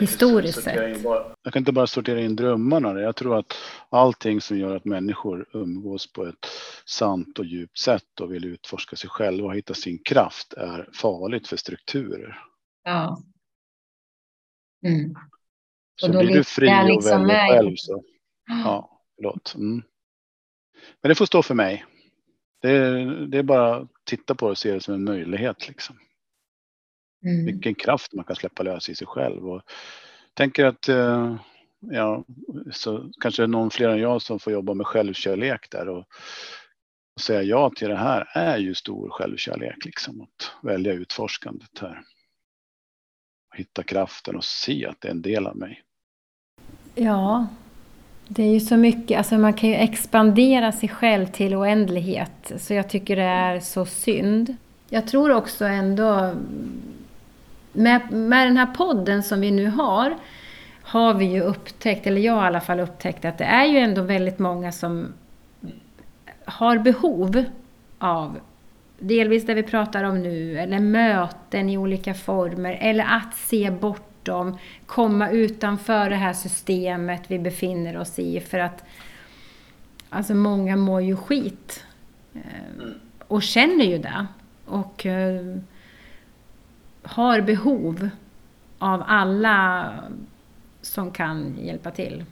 [0.00, 1.02] historiskt sett?
[1.42, 3.00] Jag kan inte bara sortera in drömmarna.
[3.00, 3.54] Jag tror att
[3.88, 6.46] allting som gör att människor umgås på ett
[6.86, 11.48] sant och djupt sätt och vill utforska sig själva och hitta sin kraft är farligt
[11.48, 12.38] för strukturer.
[12.84, 13.22] Ja.
[14.86, 15.14] Mm.
[16.00, 18.04] Så blir du fri och liksom väljer själv så.
[18.46, 19.54] Ja, förlåt.
[19.54, 19.82] Mm.
[21.02, 21.84] Men det får stå för mig.
[22.62, 25.68] Det är, det är bara att titta på det och se det som en möjlighet.
[25.68, 25.96] Liksom.
[27.24, 27.44] Mm.
[27.44, 29.48] Vilken kraft man kan släppa lös i sig själv.
[29.48, 29.62] Och
[30.34, 31.36] tänker att eh,
[31.80, 32.24] ja,
[32.72, 35.88] så kanske det är någon fler än jag som får jobba med självkärlek där.
[35.88, 36.04] Och,
[37.14, 39.84] och säga ja till det här är ju stor självkärlek.
[39.84, 42.02] Liksom, att välja utforskandet här.
[43.54, 45.82] Hitta kraften och se att det är en del av mig.
[46.94, 47.46] Ja,
[48.28, 52.52] det är ju så mycket, alltså man kan ju expandera sig själv till oändlighet.
[52.56, 54.56] Så jag tycker det är så synd.
[54.88, 56.32] Jag tror också ändå,
[57.78, 60.16] med, med den här podden som vi nu har,
[60.82, 63.78] har vi ju upptäckt, eller jag har i alla fall upptäckt, att det är ju
[63.78, 65.12] ändå väldigt många som
[66.44, 67.44] har behov
[67.98, 68.40] av
[68.98, 74.58] delvis det vi pratar om nu, eller möten i olika former, eller att se bortom,
[74.86, 78.40] komma utanför det här systemet vi befinner oss i.
[78.40, 78.84] För att
[80.10, 81.84] alltså många mår ju skit.
[82.34, 82.40] Eh,
[83.28, 84.26] och känner ju det.
[84.64, 85.56] Och eh,
[87.08, 88.08] har behov
[88.78, 89.94] av alla
[90.80, 92.24] som kan hjälpa till.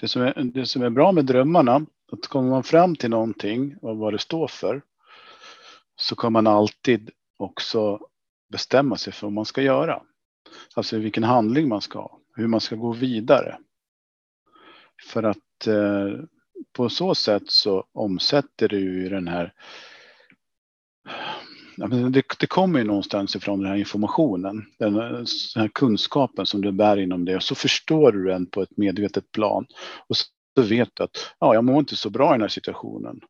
[0.00, 3.76] Det som är, det som är bra med drömmarna att kommer man fram till någonting
[3.82, 4.82] och vad det står för
[5.96, 8.00] så kan man alltid också
[8.48, 10.02] bestämma sig för vad man ska göra.
[10.74, 13.58] Alltså vilken handling man ska ha, hur man ska gå vidare.
[15.12, 16.24] För att eh,
[16.72, 19.52] på så sätt så omsätter du ju den här
[22.10, 26.72] det, det kommer ju någonstans ifrån den här informationen, den, den här kunskapen som du
[26.72, 29.66] bär inom dig och så förstår du den på ett medvetet plan.
[30.08, 33.20] Och så vet du att ja, jag mår inte så bra i den här situationen.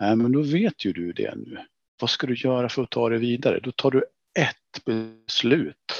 [0.00, 1.58] Nej, men då vet ju du det nu.
[2.00, 3.60] Vad ska du göra för att ta det vidare?
[3.62, 4.04] Då tar du
[4.38, 5.92] ett beslut.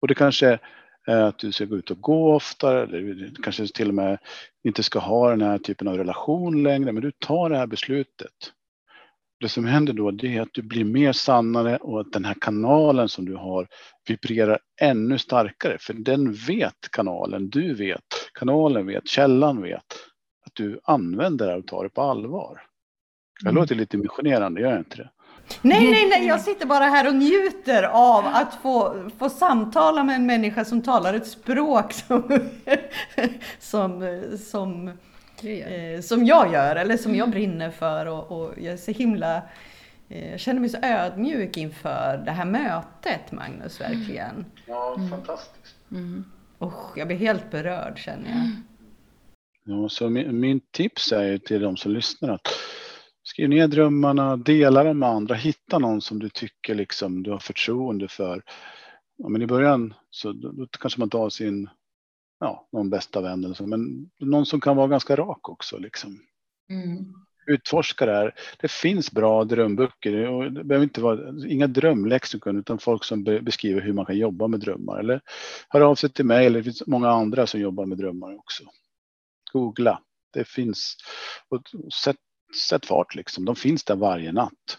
[0.00, 0.58] Och det kanske
[1.06, 4.18] är att du ska gå ut och gå oftare eller kanske till och med
[4.64, 6.92] inte ska ha den här typen av relation längre.
[6.92, 8.52] Men du tar det här beslutet.
[9.40, 12.36] Det som händer då det är att du blir mer sannare och att den här
[12.40, 13.68] kanalen som du har
[14.08, 15.76] vibrerar ännu starkare.
[15.80, 19.84] För den vet kanalen, du vet, kanalen vet, källan vet
[20.46, 22.62] att du använder det och tar det på allvar.
[23.42, 23.60] Jag mm.
[23.60, 25.10] låter lite missionerande, gör jag inte det?
[25.62, 30.16] Nej, nej, nej, jag sitter bara här och njuter av att få, få samtala med
[30.16, 32.40] en människa som talar ett språk som,
[33.58, 34.90] som, som,
[35.44, 38.06] eh, som jag gör, eller som jag brinner för.
[38.06, 39.42] Och, och jag är så himla
[40.08, 44.44] eh, jag känner mig så ödmjuk inför det här mötet, Magnus, verkligen.
[44.66, 45.10] Ja, mm.
[45.10, 45.76] fantastiskt.
[45.90, 46.24] Mm.
[46.58, 48.50] Oh, jag blir helt berörd, känner jag.
[49.64, 52.48] Ja, så min, min tips är till de som lyssnar att
[53.28, 57.38] Skriv ner drömmarna, dela dem med andra, hitta någon som du tycker liksom du har
[57.38, 58.42] förtroende för.
[59.16, 61.68] Ja, men I början så då, då kanske man tar sin,
[62.40, 65.78] ja, någon bästa vän eller så, men någon som kan vara ganska rak också.
[65.78, 66.20] Liksom.
[66.70, 67.14] Mm.
[67.46, 68.34] Utforska det här.
[68.60, 73.80] Det finns bra drömböcker och det behöver inte vara inga drömlexikon utan folk som beskriver
[73.80, 74.98] hur man kan jobba med drömmar.
[74.98, 75.20] Eller
[75.68, 78.64] hör av sig till mig eller det finns många andra som jobbar med drömmar också.
[79.52, 80.00] Googla.
[80.32, 80.96] Det finns.
[81.48, 81.62] Och
[82.04, 82.16] sätt
[82.68, 83.44] sätt fart liksom.
[83.44, 84.78] De finns där varje natt.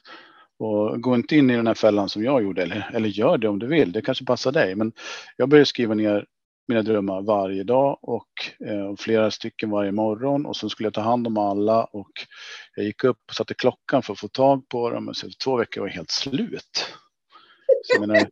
[0.60, 3.48] Och gå inte in i den här fällan som jag gjorde, eller, eller gör det
[3.48, 3.92] om du vill.
[3.92, 4.76] Det kanske passar dig.
[4.76, 4.92] Men
[5.38, 6.26] jag börjar skriva ner
[6.70, 8.28] mina drömmar varje dag och
[8.68, 12.12] eh, flera stycken varje morgon och så skulle jag ta hand om alla och
[12.76, 15.14] jag gick upp och satte klockan för att få tag på dem.
[15.14, 16.94] Så två veckor var jag helt slut.
[17.84, 18.30] Så menar,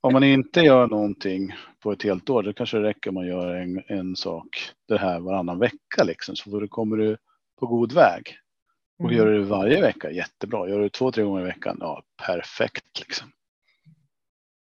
[0.00, 3.26] om man inte gör någonting på ett helt år, då kanske det räcker om man
[3.26, 4.48] gör en, en sak
[4.88, 7.16] det här varannan vecka liksom, så då kommer du
[7.60, 8.36] på god väg.
[8.98, 9.16] Och mm.
[9.16, 10.68] gör du det varje vecka, jättebra.
[10.68, 13.28] Gör du det två, tre gånger i veckan, ja perfekt liksom.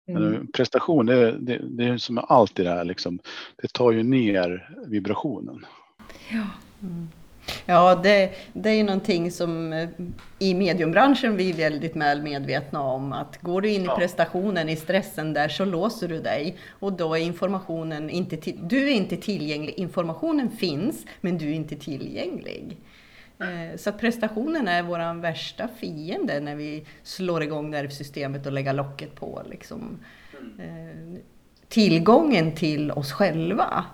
[0.09, 0.47] Mm.
[0.47, 3.19] prestation, det, det, det är som alltid det här liksom.
[3.63, 5.67] Det tar ju ner vibrationen.
[6.31, 6.45] Ja.
[6.83, 7.09] Mm.
[7.67, 9.89] Ja, det, det är ju någonting som eh,
[10.39, 14.77] i mediumbranschen vi är väldigt väl medvetna om att går du in i prestationen, i
[14.77, 19.17] stressen där så låser du dig och då är informationen inte, till, du är inte
[19.17, 19.75] tillgänglig.
[19.75, 22.77] Informationen finns, men du är inte tillgänglig.
[23.41, 28.73] Eh, så att prestationen är vår värsta fiende när vi slår igång nervsystemet och lägger
[28.73, 29.43] locket på.
[29.51, 29.99] Liksom.
[30.59, 31.21] Eh,
[31.69, 33.85] tillgången till oss själva.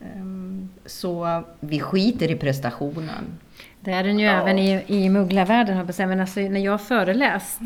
[0.00, 3.38] Ehm, så vi skiter i prestationen.
[3.80, 4.42] Det är den ju ja.
[4.42, 7.60] även i, i mugglarvärlden, men alltså, när jag har föreläst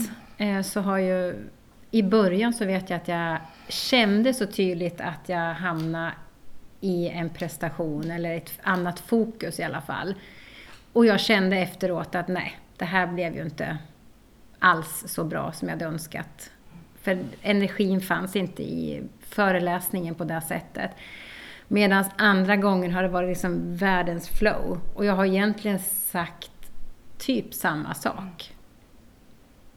[0.65, 1.35] så har ju
[1.91, 6.13] i början så vet jag att jag kände så tydligt att jag hamnade
[6.81, 10.15] i en prestation eller ett annat fokus i alla fall.
[10.93, 13.79] Och jag kände efteråt att nej, det här blev ju inte
[14.59, 16.51] alls så bra som jag hade önskat.
[17.03, 20.91] För energin fanns inte i föreläsningen på det sättet.
[21.69, 24.81] Medan andra gånger har det varit liksom världens flow.
[24.95, 26.51] Och jag har egentligen sagt
[27.19, 28.55] typ samma sak.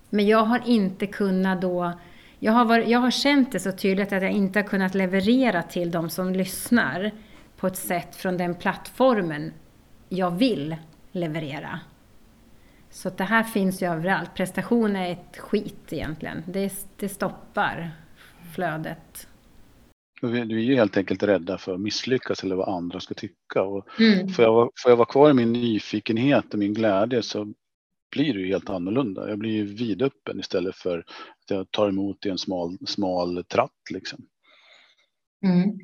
[0.10, 1.94] Men jag har inte kunnat då...
[2.40, 5.62] Jag har, varit, jag har känt det så tydligt att jag inte har kunnat leverera
[5.62, 7.12] till de som lyssnar
[7.58, 9.54] på ett sätt från den plattformen
[10.10, 10.76] jag vill
[11.16, 11.80] leverera.
[12.90, 14.36] Så det här finns ju överallt.
[14.36, 16.44] Prestation är ett skit egentligen.
[16.48, 17.92] Det, det stoppar
[18.56, 19.28] flödet.
[20.22, 23.62] Vi är ju helt enkelt rädda för att misslyckas eller vad andra ska tycka.
[23.62, 24.30] Och mm.
[24.30, 27.54] får, jag, får jag vara kvar i min nyfikenhet och min glädje så
[28.12, 29.30] blir det ju helt annorlunda.
[29.30, 33.92] Jag blir ju vidöppen istället för att jag tar emot i en smal, smal tratt.
[33.92, 34.20] Liksom.
[35.46, 35.80] Mm.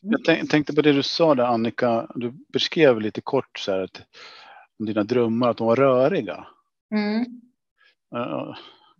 [0.00, 4.02] Jag tänkte på det du sa där Annika, du beskrev lite kort så här att
[4.78, 6.46] om dina drömmar, att de var röriga.
[6.94, 7.24] Mm.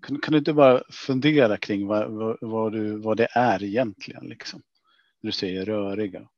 [0.03, 4.24] Kan, kan, du inte bara fundera kring vad, vad, vad, du, vad det är egentligen?
[4.29, 4.62] Liksom?
[5.22, 6.29] När du säger röriga.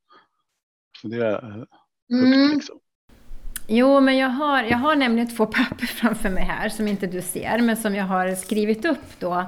[1.03, 1.73] Fundera eh, högt
[2.11, 2.51] mm.
[2.55, 2.81] liksom.
[3.69, 7.23] Jo, men jag har, jag har nämligen två papper framför mig här som inte du
[7.23, 9.45] ser, men som jag har skrivit upp då.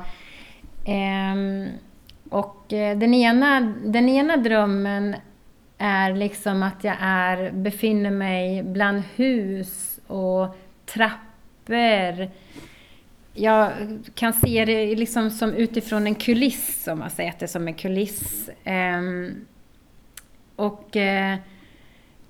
[0.87, 1.69] Ehm,
[2.31, 5.17] och eh, den ena, den ena drömmen
[5.83, 10.57] är liksom att jag är, befinner mig bland hus och
[10.87, 12.31] trappor.
[13.35, 13.73] Jag
[14.15, 17.69] kan se det liksom som utifrån en kuliss, om man säger att det är som
[17.69, 18.51] en kuliss.
[18.65, 19.47] Um,
[20.57, 21.37] och uh,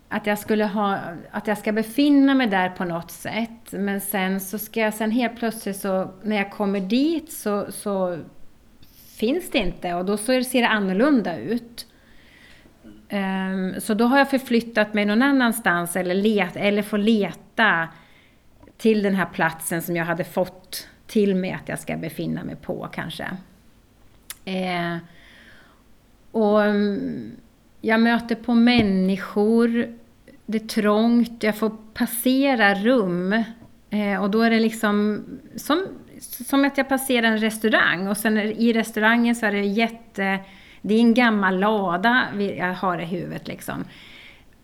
[0.09, 0.99] att jag skulle ha,
[1.31, 3.73] att jag ska befinna mig där på något sätt.
[3.73, 8.19] Men sen så ska jag, sen helt plötsligt så, när jag kommer dit så, så
[9.17, 11.87] finns det inte och då så ser det annorlunda ut.
[13.13, 17.89] Um, så då har jag förflyttat mig någon annanstans eller, let, eller får leta
[18.77, 22.57] till den här platsen som jag hade fått till mig att jag ska befinna mig
[22.57, 23.27] på kanske.
[24.45, 24.97] Eh,
[26.31, 27.31] och mm,
[27.81, 29.87] jag möter på människor,
[30.47, 33.45] det är trångt, jag får passera rum.
[33.91, 35.25] Eh, och då är det liksom
[35.57, 35.87] som,
[36.21, 40.39] som att jag passerar en restaurang och sen i restaurangen så är det jätte
[40.83, 43.85] det är en gammal lada jag har i huvudet liksom.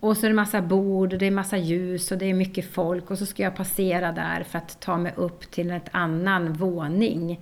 [0.00, 2.72] Och så är det massa bord och det är massa ljus och det är mycket
[2.72, 6.52] folk och så ska jag passera där för att ta mig upp till en annan
[6.52, 7.40] våning.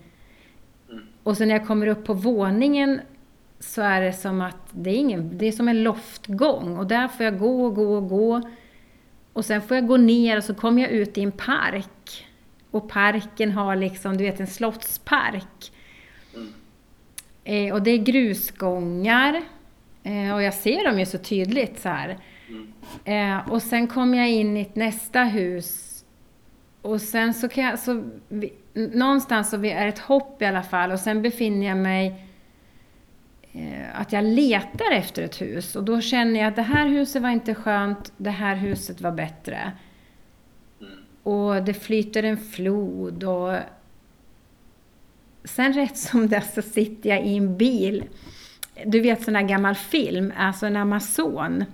[1.22, 3.01] Och sen när jag kommer upp på våningen
[3.61, 7.09] så är det som att det är, ingen, det är som en loftgång och där
[7.09, 8.51] får jag gå och gå och gå.
[9.33, 12.27] Och sen får jag gå ner och så kommer jag ut i en park.
[12.70, 15.72] Och parken har liksom, du vet en slottspark.
[17.47, 19.42] Eh, och det är grusgångar.
[20.03, 22.18] Eh, och jag ser dem ju så tydligt så här.
[23.05, 26.05] Eh, och sen kommer jag in i ett nästa hus.
[26.82, 30.92] Och sen så kan jag, så, vi, någonstans så är ett hopp i alla fall.
[30.92, 32.26] Och sen befinner jag mig
[33.53, 35.76] eh, att jag letar efter ett hus.
[35.76, 39.12] Och då känner jag att det här huset var inte skönt, det här huset var
[39.12, 39.72] bättre.
[41.22, 43.59] Och det flyter en flod och
[45.47, 48.05] Sen rätt som det så sitter jag i en bil.
[48.84, 51.64] Du vet sån där gammal film, alltså en Amazon.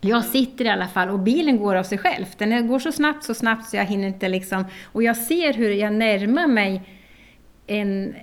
[0.00, 2.26] Jag sitter i alla fall och bilen går av sig själv.
[2.38, 4.64] Den går så snabbt, så snabbt så jag hinner inte liksom...
[4.84, 6.82] Och jag ser hur jag närmar mig
[7.66, 8.14] en,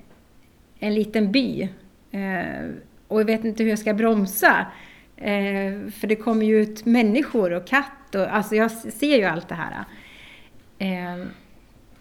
[0.79, 1.69] en liten by.
[2.11, 2.69] Eh,
[3.07, 4.65] och jag vet inte hur jag ska bromsa.
[5.17, 8.36] Eh, för det kommer ju ut människor och katt och...
[8.36, 9.86] Alltså jag ser ju allt det här.
[10.77, 11.25] Eh,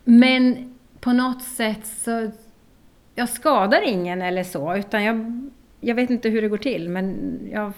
[0.04, 2.30] men på något sätt så
[3.14, 5.48] jag skadar ingen eller så, utan jag,
[5.80, 6.88] jag vet inte hur det går till.
[6.88, 7.72] Men jag,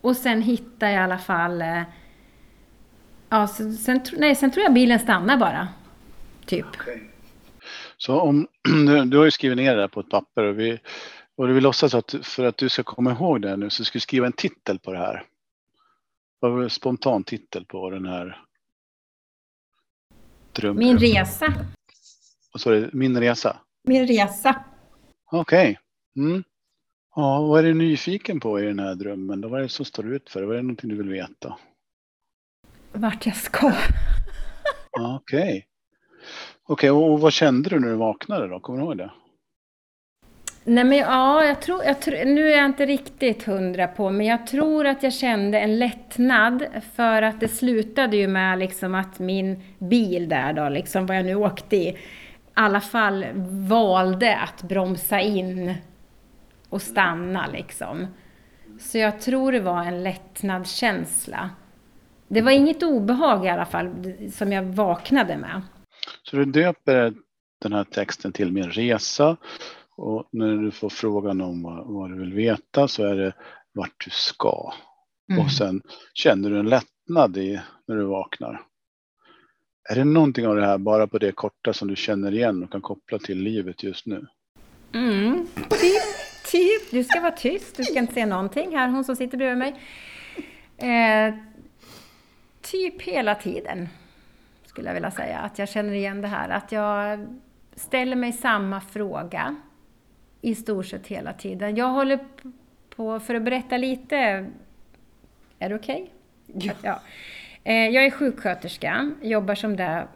[0.00, 1.62] och sen hittar jag i alla fall...
[1.62, 1.82] Eh,
[3.28, 5.68] ja, sen, nej, sen tror jag bilen stannar bara.
[6.46, 6.66] Typ.
[6.66, 7.00] Okay.
[7.96, 8.46] Så om,
[9.06, 10.78] du har ju skrivit ner det här på ett papper och vi,
[11.36, 13.84] och du vill låtsas att för att du ska komma ihåg det här nu så
[13.84, 15.24] ska du skriva en titel på det här.
[16.40, 18.42] Vad spontan titel på den här
[20.52, 20.78] drömmen?
[20.78, 21.54] Min resa.
[22.52, 22.90] Vad sa du?
[22.92, 23.56] Min resa?
[23.86, 24.64] Min resa.
[25.32, 25.70] Okej.
[25.70, 26.26] Okay.
[26.26, 26.44] Mm.
[27.14, 29.50] Ja, vad är du nyfiken på i den här drömmen?
[29.50, 30.42] Vad är det som står ut för?
[30.42, 31.58] Vad är det någonting du vill veta?
[32.92, 33.66] Vart jag ska.
[33.66, 35.14] Okej.
[35.20, 35.62] Okay.
[36.68, 38.60] Okej, okay, och vad kände du när du vaknade då?
[38.60, 39.10] Kommer du ihåg det?
[40.64, 44.26] Nej men ja, jag tror, jag tror, nu är jag inte riktigt hundra på, men
[44.26, 49.18] jag tror att jag kände en lättnad för att det slutade ju med liksom att
[49.18, 51.98] min bil där då, liksom vad jag nu åkte i,
[52.56, 53.26] alla fall
[53.68, 55.74] valde att bromsa in
[56.68, 58.06] och stanna liksom.
[58.80, 61.50] Så jag tror det var en lättnadskänsla.
[62.28, 65.62] Det var inget obehag i alla fall som jag vaknade med.
[66.22, 67.14] Så du döper
[67.62, 69.36] den här texten till Min resa
[69.96, 73.32] och när du får frågan om vad, vad du vill veta så är det
[73.72, 74.72] vart du ska.
[75.30, 75.44] Mm.
[75.44, 75.82] Och sen
[76.14, 78.62] känner du en lättnad i när du vaknar.
[79.88, 82.72] Är det någonting av det här bara på det korta som du känner igen och
[82.72, 84.26] kan koppla till livet just nu?
[84.92, 86.02] Mm, typ,
[86.50, 86.90] typ.
[86.90, 89.74] Du ska vara tyst, du ska inte säga någonting här, hon som sitter bredvid mig.
[90.76, 91.34] Eh,
[92.62, 93.88] typ hela tiden,
[94.66, 95.38] skulle jag vilja säga.
[95.38, 96.48] Att jag känner igen det här.
[96.48, 97.26] Att jag
[97.76, 99.56] ställer mig samma fråga
[100.40, 101.76] i stort sett hela tiden.
[101.76, 102.18] Jag håller
[102.96, 104.16] på, för att berätta lite,
[105.58, 106.10] är det okej?
[106.54, 106.70] Okay?
[106.82, 106.90] Ja.
[106.90, 106.98] Eh,
[107.66, 110.06] Eh, jag är sjuksköterska, jobbar som det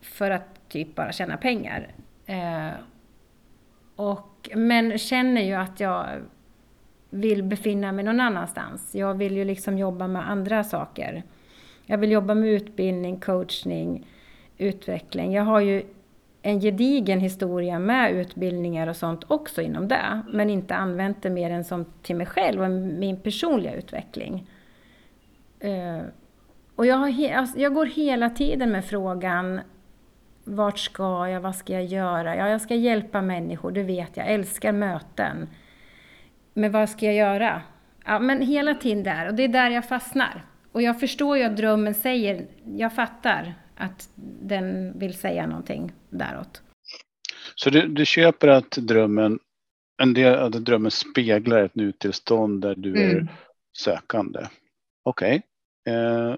[0.00, 1.88] för att typ bara tjäna pengar.
[2.26, 2.70] Eh,
[3.96, 6.06] och, men känner ju att jag
[7.10, 8.94] vill befinna mig någon annanstans.
[8.94, 11.22] Jag vill ju liksom jobba med andra saker.
[11.86, 14.06] Jag vill jobba med utbildning, coachning,
[14.58, 15.32] utveckling.
[15.32, 15.82] Jag har ju
[16.42, 21.50] en gedigen historia med utbildningar och sånt också inom det, men inte använt det mer
[21.50, 24.50] än som till mig själv och min personliga utveckling.
[25.60, 26.02] Eh,
[26.76, 29.60] och jag, alltså, jag går hela tiden med frågan
[30.44, 32.36] vart ska jag, vad ska jag göra?
[32.36, 34.26] Ja, jag ska hjälpa människor, det vet jag.
[34.26, 35.48] Jag älskar möten.
[36.54, 37.62] Men vad ska jag göra?
[38.04, 39.28] Ja, men hela tiden där.
[39.28, 40.44] Och det är där jag fastnar.
[40.72, 44.08] Och jag förstår ju att drömmen säger, jag fattar att
[44.42, 46.62] den vill säga någonting däråt.
[47.54, 49.38] Så du, du köper att drömmen,
[50.02, 53.16] en del av drömmen speglar ett nutillstånd där du mm.
[53.16, 53.26] är
[53.78, 54.40] sökande?
[55.04, 55.42] Okej.
[55.84, 55.94] Okay.
[55.94, 56.36] Eh,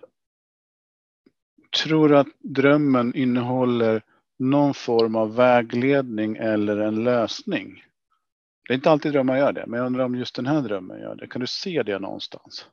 [1.84, 4.02] tror du att drömmen innehåller
[4.38, 7.82] någon form av vägledning eller en lösning?
[8.68, 11.00] Det är inte alltid drömmar gör det, men jag undrar om just den här drömmen
[11.00, 11.26] gör det.
[11.26, 12.66] Kan du se det någonstans?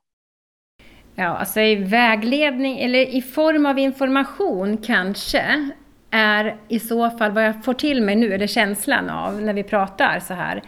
[1.16, 5.72] Ja, alltså i vägledning eller i form av information kanske
[6.12, 9.64] är i så fall vad jag får till mig nu, eller känslan av när vi
[9.64, 10.62] pratar så här,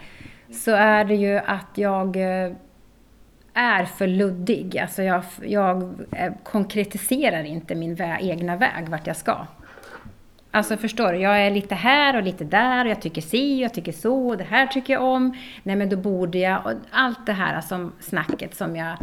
[0.50, 2.52] så är det ju att jag eh,
[3.58, 4.78] är för luddig.
[4.78, 5.82] Alltså jag, jag
[6.12, 9.46] eh, konkretiserar inte min vä egna väg, vart jag ska.
[10.50, 13.64] Alltså förstår du, jag är lite här och lite där och jag tycker si och
[13.64, 15.36] jag tycker så och det här tycker jag om.
[15.62, 18.98] Nej men då borde jag och allt det här som snacket som jag...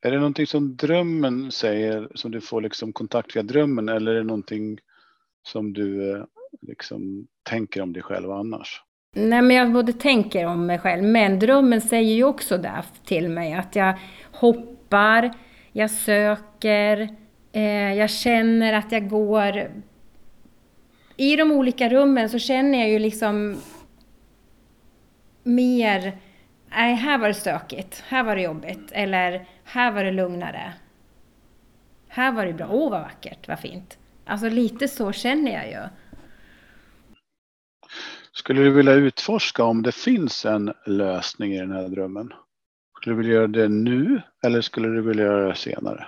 [0.00, 4.18] Är det någonting som drömmen säger som du får liksom kontakt via drömmen eller är
[4.18, 4.78] det någonting
[5.42, 6.24] som du eh,
[6.60, 8.82] liksom tänker om dig själv annars?
[9.14, 13.28] Nej, men jag både tänker om mig själv, men drömmen säger ju också det till
[13.28, 13.98] mig att jag
[14.32, 15.30] hoppar,
[15.72, 17.16] jag söker,
[17.52, 19.70] eh, jag känner att jag går...
[21.16, 23.56] I de olika rummen så känner jag ju liksom
[25.42, 26.16] mer,
[26.70, 30.72] nej, här var det stökigt, här var det jobbigt, eller här var det lugnare.
[32.08, 33.98] Här var det bra, åh oh, vad vackert, vad fint.
[34.24, 35.88] Alltså lite så känner jag ju.
[38.34, 42.32] Skulle du vilja utforska om det finns en lösning i den här drömmen?
[42.96, 46.06] Skulle du vilja göra det nu eller skulle du vilja göra det senare?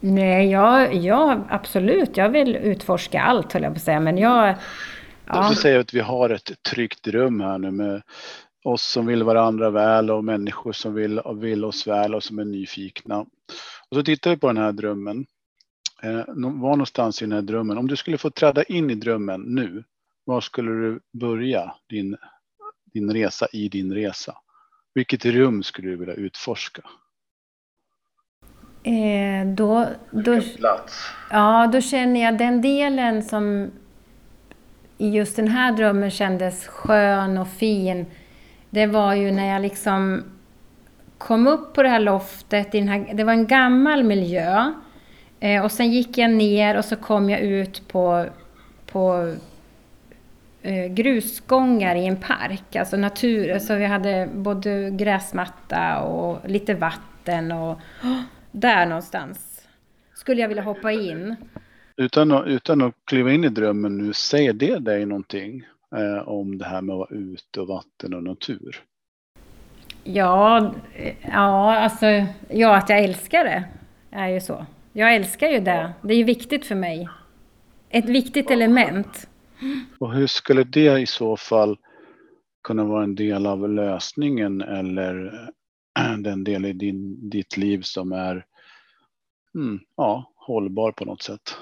[0.00, 2.16] Nej, ja, ja absolut.
[2.16, 4.00] Jag vill utforska allt höll jag på att säga.
[4.00, 4.48] Men jag...
[4.48, 4.54] Ja.
[5.26, 8.02] Jag säga att vi har ett tryggt rum här nu med
[8.64, 12.44] oss som vill varandra väl och människor som vill, vill oss väl och som är
[12.44, 13.18] nyfikna.
[13.88, 15.26] Och så tittar vi på den här drömmen.
[16.02, 19.40] Eh, var någonstans i den här drömmen, om du skulle få träda in i drömmen
[19.40, 19.84] nu,
[20.26, 22.16] var skulle du börja din,
[22.92, 24.34] din resa i din resa?
[24.94, 26.82] Vilket rum skulle du vilja utforska?
[28.82, 31.10] Eh, då, då, plats?
[31.30, 33.70] Ja, då känner jag den delen som
[34.98, 38.06] i just den här drömmen kändes skön och fin.
[38.70, 40.24] Det var ju när jag liksom
[41.18, 42.74] kom upp på det här loftet.
[42.74, 44.72] I den här, det var en gammal miljö.
[45.40, 48.26] Eh, och sen gick jag ner och så kom jag ut på,
[48.86, 49.34] på
[50.88, 53.52] grusgångar i en park, alltså natur.
[53.52, 58.20] Alltså vi hade både gräsmatta och lite vatten och oh,
[58.52, 59.68] där någonstans
[60.14, 61.36] skulle jag vilja hoppa in.
[61.96, 66.58] Utan att, utan att kliva in i drömmen nu, säger det dig någonting eh, om
[66.58, 68.82] det här med att vara ute och vatten och natur?
[70.04, 70.74] Ja,
[71.32, 72.06] ja, alltså,
[72.48, 73.64] ja, att jag älskar det
[74.10, 74.66] är ju så.
[74.92, 75.92] Jag älskar ju det.
[76.02, 77.08] Det är ju viktigt för mig.
[77.90, 79.28] Ett viktigt element.
[79.98, 81.78] Och hur skulle det i så fall
[82.62, 85.48] kunna vara en del av lösningen eller
[86.18, 88.46] den del i din, ditt liv som är
[89.54, 91.56] mm, ja, hållbar på något sätt?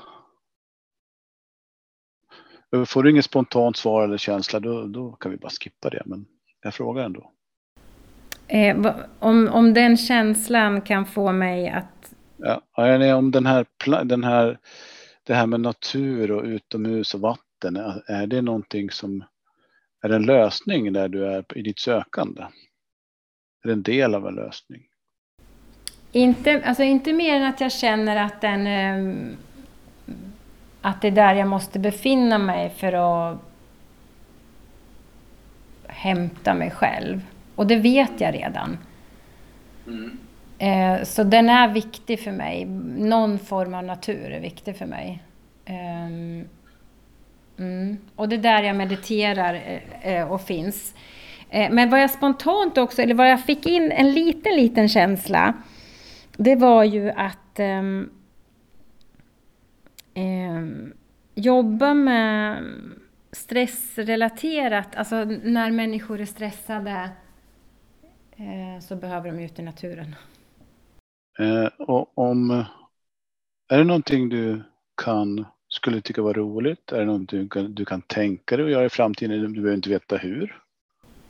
[2.86, 6.02] Får du inget spontant svar eller känsla då, då kan vi bara skippa det.
[6.06, 6.26] Men
[6.62, 7.30] jag frågar ändå.
[8.48, 12.14] Eh, om, om den känslan kan få mig att...
[12.36, 13.66] Ja, om den här,
[14.04, 14.58] den här,
[15.22, 19.24] det här med natur och utomhus och vatten vatten, är det någonting som
[20.02, 22.42] är en lösning där du är i ditt sökande?
[23.62, 24.82] Är det en del av en lösning?
[26.12, 29.36] Inte, alltså inte mer än att jag känner att den ehm,
[30.80, 33.38] att det är där jag måste befinna mig för att
[35.86, 37.20] hämta mig själv.
[37.54, 38.78] Och det vet jag redan.
[39.86, 40.18] Mm.
[40.58, 42.64] Eh, så den är viktig för mig.
[42.98, 45.22] Någon form av natur är viktig för mig.
[47.58, 47.96] Mm.
[48.16, 50.94] Och det är där jag mediterar eh, eh, och finns.
[51.50, 55.54] Eh, men vad jag spontant också, eller vad jag fick in en liten, liten känsla,
[56.36, 58.10] det var ju att um,
[60.14, 60.92] um,
[61.34, 62.64] jobba med
[63.32, 67.10] stressrelaterat, alltså när människor är stressade
[68.40, 70.14] uh, så behöver de ut i naturen.
[71.38, 72.50] Eh, och om,
[73.68, 74.62] är det någonting du
[75.04, 76.92] kan skulle tycka var roligt?
[76.92, 79.42] Är det något du kan, du kan tänka dig att göra i framtiden?
[79.42, 80.62] Du behöver inte veta hur.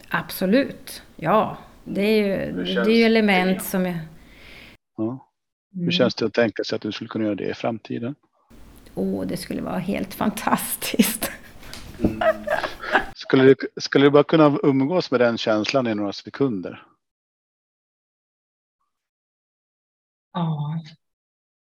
[0.09, 1.59] Absolut, ja.
[1.84, 3.64] Det är ju, det är ju element det?
[3.64, 3.99] som jag...
[4.97, 5.30] Ja.
[5.72, 5.92] Hur mm.
[5.92, 8.14] känns det att tänka sig att du skulle kunna göra det i framtiden?
[8.95, 11.30] Åh, oh, det skulle vara helt fantastiskt.
[12.05, 12.20] Mm.
[13.14, 16.86] Skulle, du, skulle du bara kunna umgås med den känslan i några sekunder?
[20.32, 20.80] Ja.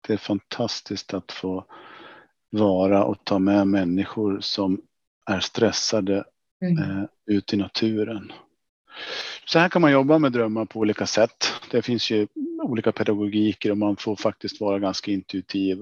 [0.08, 1.66] Det är fantastiskt att få
[2.50, 4.82] vara och ta med människor som
[5.26, 6.24] är stressade
[6.62, 6.78] Mm.
[6.78, 8.32] eh, ut i naturen.
[9.46, 11.54] Så här kan man jobba med drömmar på olika sätt.
[11.72, 12.28] Det finns ju
[12.64, 15.80] olika pedagogiker och man får faktiskt vara ganska intuitiv.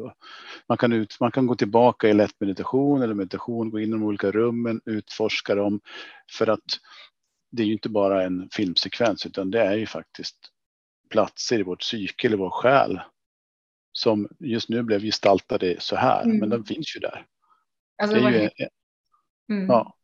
[0.68, 3.92] Man kan, ut, man kan gå tillbaka i lätt meditation eller meditation, gå in i
[3.92, 5.80] de olika rummen, utforska dem.
[6.32, 6.80] För att
[7.52, 10.38] det är ju inte bara en filmsekvens utan det är ju faktiskt
[11.10, 13.02] platser i vårt psyke eller vår själ
[13.94, 16.38] som just nu blev gestaltade så här, Mm.
[16.38, 17.26] men de finns ju där.
[18.02, 18.50] Alltså, Det är ju,
[19.52, 19.70] mm.
[19.70, 19.96] ja.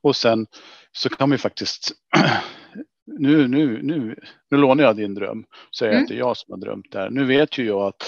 [0.00, 0.46] Och sen
[0.92, 1.92] så kan vi faktiskt,
[3.18, 4.16] nu, nu, nu,
[4.50, 5.44] nu lånar jag din dröm,
[5.78, 6.02] säger Mm.
[6.02, 7.10] att det är jag som har drömt det här.
[7.10, 8.02] Nu vet ju jag att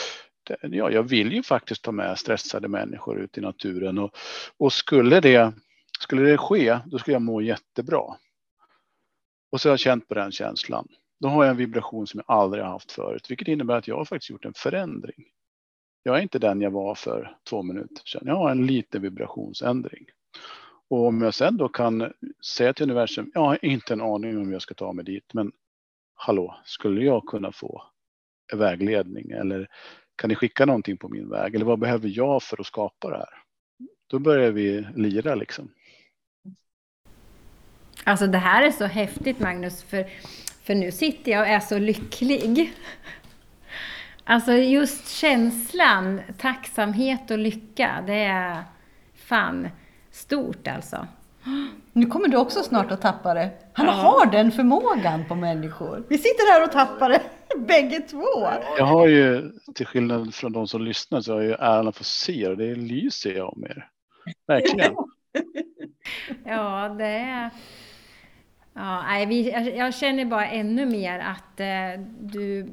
[0.62, 4.16] ja, jag vill ju faktiskt ta med stressade människor ut i naturen och,
[4.56, 5.52] och skulle, det,
[6.00, 8.02] skulle det ske, då skulle jag må jättebra.
[9.52, 10.88] Och så har jag känt på den känslan.
[11.24, 13.96] Då har jag en vibration som jag aldrig har haft förut, vilket innebär att jag
[13.96, 15.24] har faktiskt gjort en förändring.
[16.02, 18.22] Jag är inte den jag var för två minuter sedan.
[18.26, 20.06] Jag har en liten vibrationsändring.
[20.90, 22.12] Och om jag sen då kan
[22.56, 25.52] säga till universum, jag har inte en aning om jag ska ta mig dit, men
[26.14, 27.82] hallå, skulle jag kunna få
[28.54, 29.68] vägledning eller
[30.16, 31.54] kan ni skicka någonting på min väg?
[31.54, 33.42] Eller vad behöver jag för att skapa det här?
[34.06, 35.70] Då börjar vi lira liksom.
[38.04, 40.06] Alltså det här är så häftigt Magnus, för,
[40.64, 42.72] för nu sitter jag och är så lycklig.
[44.24, 48.62] Alltså just känslan, tacksamhet och lycka, det är
[49.14, 49.68] fan
[50.10, 51.06] stort alltså.
[51.92, 53.50] Nu kommer du också snart att tappa det.
[53.72, 53.92] Han Ja.
[53.92, 56.04] har den förmågan på människor.
[56.08, 57.22] Vi sitter här och tappar det,
[57.58, 58.48] bägge två.
[58.78, 61.96] Jag har ju, till skillnad från de som lyssnar, så har jag ju äran att
[61.96, 63.88] få se och det lyser jag om er.
[64.46, 64.94] Verkligen.
[66.44, 67.50] Ja, det är...
[68.74, 72.66] Ja, nej, vi, jag- känner bara ännu mer att eh, du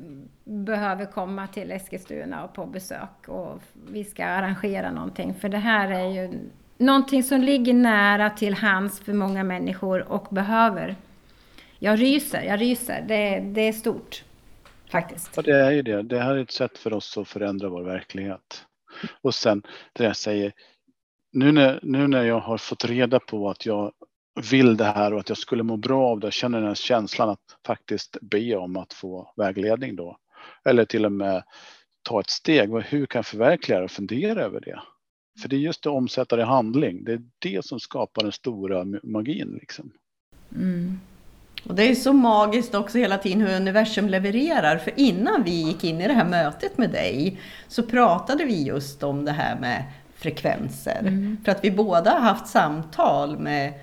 [0.44, 5.34] behöver komma till Eskilstuna och på besök och vi ska arrangera någonting.
[5.34, 6.40] För det här är ju
[6.78, 10.96] någonting som ligger nära till hands för många människor och behöver.
[11.80, 13.06] Jag ryser, jag ryser.
[13.08, 14.24] Det, det är stort.
[14.92, 15.32] Faktiskt.
[15.36, 16.02] Ja, det är ju det.
[16.04, 18.66] Det här är ett sätt för oss att förändra vår verklighet.
[19.22, 20.52] Och sen det jag säger,
[21.34, 23.92] nu när, nu när jag har fått reda på att jag
[24.52, 27.30] vill det här och att jag skulle må bra av det, känner den här känslan
[27.30, 30.18] att faktiskt be om att få vägledning då.
[30.66, 31.44] Eller till och med
[32.02, 32.70] ta ett steg.
[32.86, 34.80] Hur kan jag förverkliga det och fundera över det?
[35.42, 37.04] För det är just att omsätta det i handling.
[37.04, 39.58] Det är det som skapar den stora magin.
[39.62, 39.92] Liksom.
[40.56, 41.00] Mm.
[41.64, 44.78] Och det är så magiskt också hela tiden hur universum levererar.
[44.78, 49.04] För innan vi gick in i det här mötet med dig så pratade vi just
[49.04, 49.84] om det här med
[50.16, 51.00] frekvenser.
[51.00, 51.38] Mm.
[51.46, 53.74] För att vi båda har haft samtal med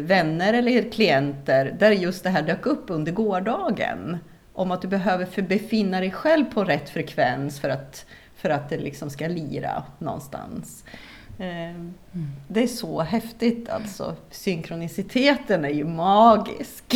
[0.00, 4.18] vänner eller klienter där just det här dök upp under gårdagen.
[4.52, 8.06] Om att du behöver för befinna dig själv på rätt frekvens för att,
[8.36, 10.84] för att det liksom ska lira någonstans.
[11.38, 11.82] Eh,
[12.48, 14.16] Det är så häftigt alltså.
[14.30, 16.94] Synkroniciteten är ju magisk.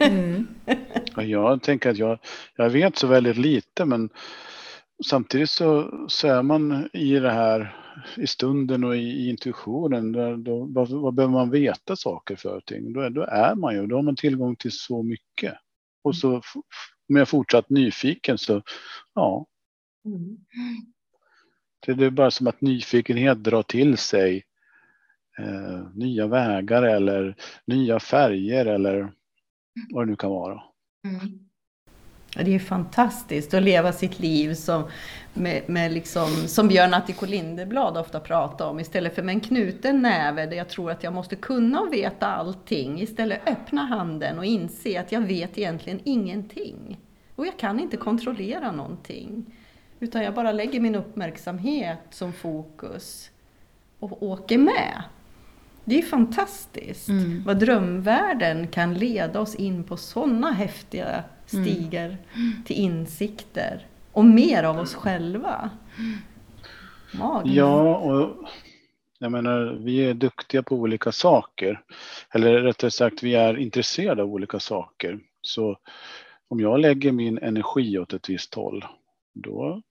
[0.00, 0.46] Mm.
[1.16, 2.18] Ja, Jag tänker att jag,
[2.56, 4.08] jag vet så väldigt lite men
[5.06, 7.76] samtidigt så, så är man i det här
[8.16, 10.12] i stunden och i, i intuitionen.
[10.12, 12.92] Då, då, vad, vad behöver man veta saker för ting?
[12.92, 15.54] Då, är- då är man ju, då har man tillgång till så mycket.
[16.04, 16.34] Och så
[17.08, 18.62] om jag fortsatt nyfiken så
[19.14, 19.46] ja,
[20.04, 20.36] Mm.
[21.86, 24.44] det, det är bara som att nyfikenhet drar till sig
[25.38, 27.36] eh, nya vägar eller
[27.66, 29.12] nya färger eller
[29.92, 30.62] vad det nu kan vara.
[31.08, 31.38] Mm.
[32.36, 34.84] Det är fantastiskt att leva sitt liv som,
[35.34, 38.80] med, med liksom, som Björn Attiko Lindeblad ofta pratar om.
[38.80, 42.26] Istället för med en knuten näve där jag tror att jag måste kunna och veta
[42.26, 43.00] allting.
[43.00, 46.98] Istället öppna handen och inse att jag vet egentligen ingenting.
[47.36, 49.46] Och jag kan inte kontrollera någonting.
[50.00, 53.30] Utan jag bara lägger min uppmärksamhet som fokus
[53.98, 55.02] och åker med.
[55.84, 57.42] Det är fantastiskt Mm.
[57.46, 62.16] vad drömvärlden kan leda oss in på sådana häftiga stigar
[62.64, 65.70] till insikter och mer av oss själva.
[67.14, 67.56] Magiskt.
[67.56, 68.48] Ja, och
[69.18, 71.80] jag menar, vi är duktiga på olika saker.
[72.34, 75.20] Eller rättare sagt, vi är intresserade av olika saker.
[75.42, 75.78] Så
[76.48, 78.84] om jag lägger min energi åt ett visst håll,
[79.34, 79.82] då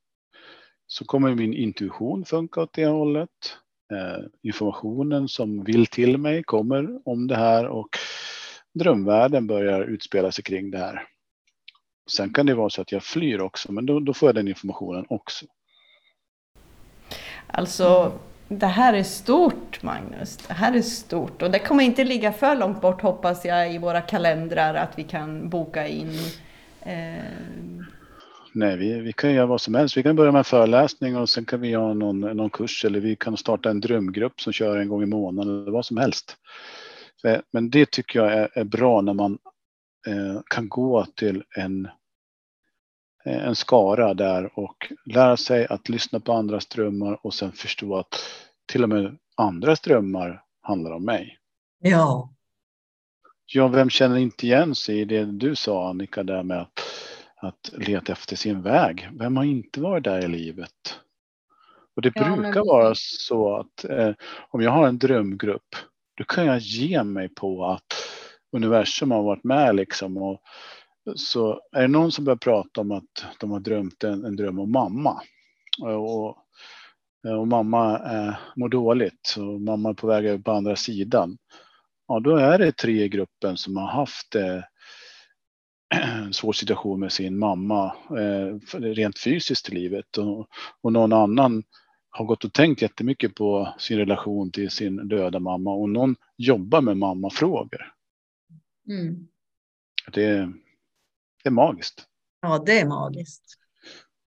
[0.87, 3.57] så kommer min intuition funka åt det hållet.
[3.91, 7.89] Eh, informationen som vill till mig kommer om det här och
[8.73, 11.07] drömvärlden börjar utspela sig kring det här.
[12.09, 14.47] Sen kan det vara så att jag flyr också, men då, då får jag den
[14.47, 15.45] informationen också.
[17.47, 18.11] Alltså,
[18.47, 20.37] det här är stort Magnus.
[20.37, 23.77] Det här är stort och det kommer inte ligga för långt bort hoppas jag i
[23.77, 26.17] våra kalendrar att vi kan boka in.
[26.81, 27.23] Eh,
[28.53, 29.97] Nej, vi, vi kan göra vad som helst.
[29.97, 32.99] Vi kan börja med en föreläsning och sen kan vi ha någon, någon kurs eller
[32.99, 36.37] vi kan starta en drömgrupp som kör en gång i månaden eller vad som helst.
[37.51, 39.50] Men det tycker jag är, är bra när man eh,
[40.49, 41.87] kan gå till en,
[43.25, 48.15] en skara där och lära sig att lyssna på andras drömmar och sen förstå att
[48.65, 51.37] till och med andras drömmar handlar om mig.
[51.79, 52.33] Ja.
[53.45, 56.79] Ja, vem känner inte igen sig i det du sa Annika där med att,
[57.35, 59.09] att leta efter sin väg?
[59.19, 60.99] Vem har inte varit där i livet?
[61.95, 64.11] Och det ja, brukar vara så att eh,
[64.49, 65.75] om jag har en drömgrupp,
[66.17, 67.93] då kan jag ge mig på att
[68.51, 70.17] universum har varit med liksom.
[70.17, 70.41] Och,
[71.15, 74.59] så är det någon som börjar prata om att de har drömt en, en dröm
[74.59, 75.21] om mamma.
[75.81, 76.37] Och, och
[77.27, 81.37] eh, mamma eh, mår dåligt och mamma är på väg över på andra sidan
[82.11, 84.63] ja, då är det tre i gruppen som har haft eh,
[85.95, 90.47] en svår situation med sin mamma eh, rent fysiskt i livet och,
[90.81, 91.63] och någon annan
[92.09, 96.81] har gått och tänkt jättemycket på sin relation till sin döda mamma och någon jobbar
[96.81, 97.93] med mammafrågor.
[98.91, 99.27] Mm.
[100.13, 100.53] Det,
[101.43, 102.07] det är magiskt.
[102.41, 103.43] Ja, det är magiskt.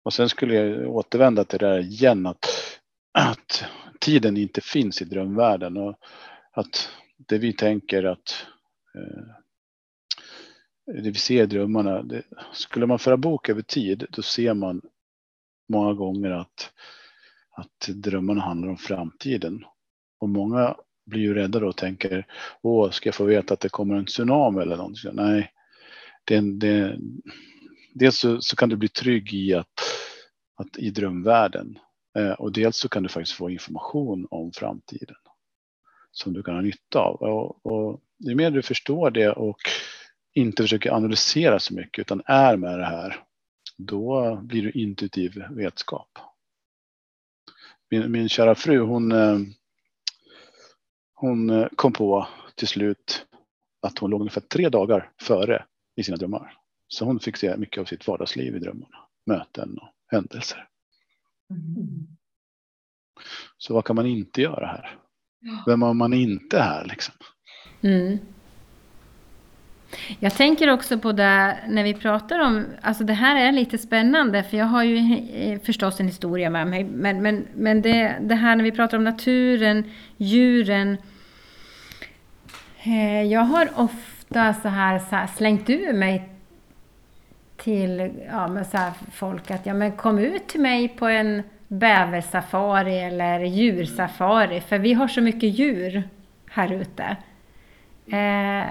[0.02, 2.46] Och sen skulle jag återvända till det där igen att,
[3.12, 3.64] att
[4.00, 5.98] tiden inte finns i drömvärlden och
[6.50, 8.46] att det vi tänker att
[8.94, 9.24] eh,
[11.02, 14.82] det vi ser i drömmarna, det, skulle man föra bok över tid, då ser man
[15.68, 16.72] många gånger att,
[17.50, 19.64] att drömmarna handlar om framtiden.
[20.20, 22.26] Och många blir ju rädda då och tänker,
[22.62, 25.10] åh, ska jag få veta att det kommer en tsunami eller någonting?
[25.14, 25.52] Nej,
[26.24, 26.98] det, det,
[27.94, 29.80] dels så, så, kan du bli trygg i att,
[30.56, 31.78] att i drömvärlden
[32.18, 35.16] eh, och dels så kan du faktiskt få information om framtiden
[36.12, 37.14] som du kan ha nytta av.
[37.14, 39.58] Och, och ju mer du förstår det och
[40.34, 43.16] inte försöker analysera så mycket utan är med det här,
[43.76, 46.18] då blir du intuitiv vetskap.
[47.90, 49.38] Min, min kära fru, hon, eh,
[51.24, 53.26] hon eh, kom på till slut
[53.82, 55.64] att hon låg ungefär tre dagar före
[55.96, 56.56] i sina drömmar.
[56.88, 58.96] Så hon fick se mycket av sitt vardagsliv i drömmarna,
[59.26, 60.68] möten och händelser.
[61.50, 62.06] Mm.
[63.58, 64.98] Så vad kan man inte göra här?
[65.66, 67.14] Vem har man inte här liksom?
[67.82, 68.18] Mm.
[70.20, 74.42] Jag tänker också på det när vi pratar om, alltså det här är lite spännande
[74.42, 76.84] för jag har ju förstås en historia med mig.
[76.84, 80.96] Men, men, men det, det här när vi pratar om naturen, djuren.
[82.86, 86.28] Eh, jag har ofta så här, så här slängt ur mig
[87.56, 88.78] till ja, men så
[89.12, 94.92] folk att ja, men kom ut till mig på en bäversafari eller djursafari, för vi
[94.92, 96.02] har så mycket djur
[96.50, 97.16] här ute.
[98.16, 98.70] Eh,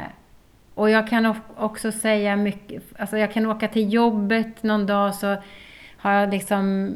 [0.74, 5.38] och jag kan också säga mycket, alltså jag kan åka till jobbet någon dag så
[5.98, 6.96] har jag liksom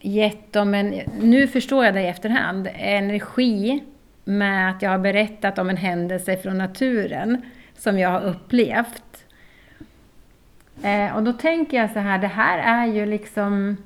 [0.00, 3.82] gett dem en, nu förstår jag det i efterhand, energi
[4.24, 7.42] med att jag har berättat om en händelse från naturen
[7.78, 9.24] som jag har upplevt.
[10.82, 13.76] Eh, och då tänker jag så här, det här är ju liksom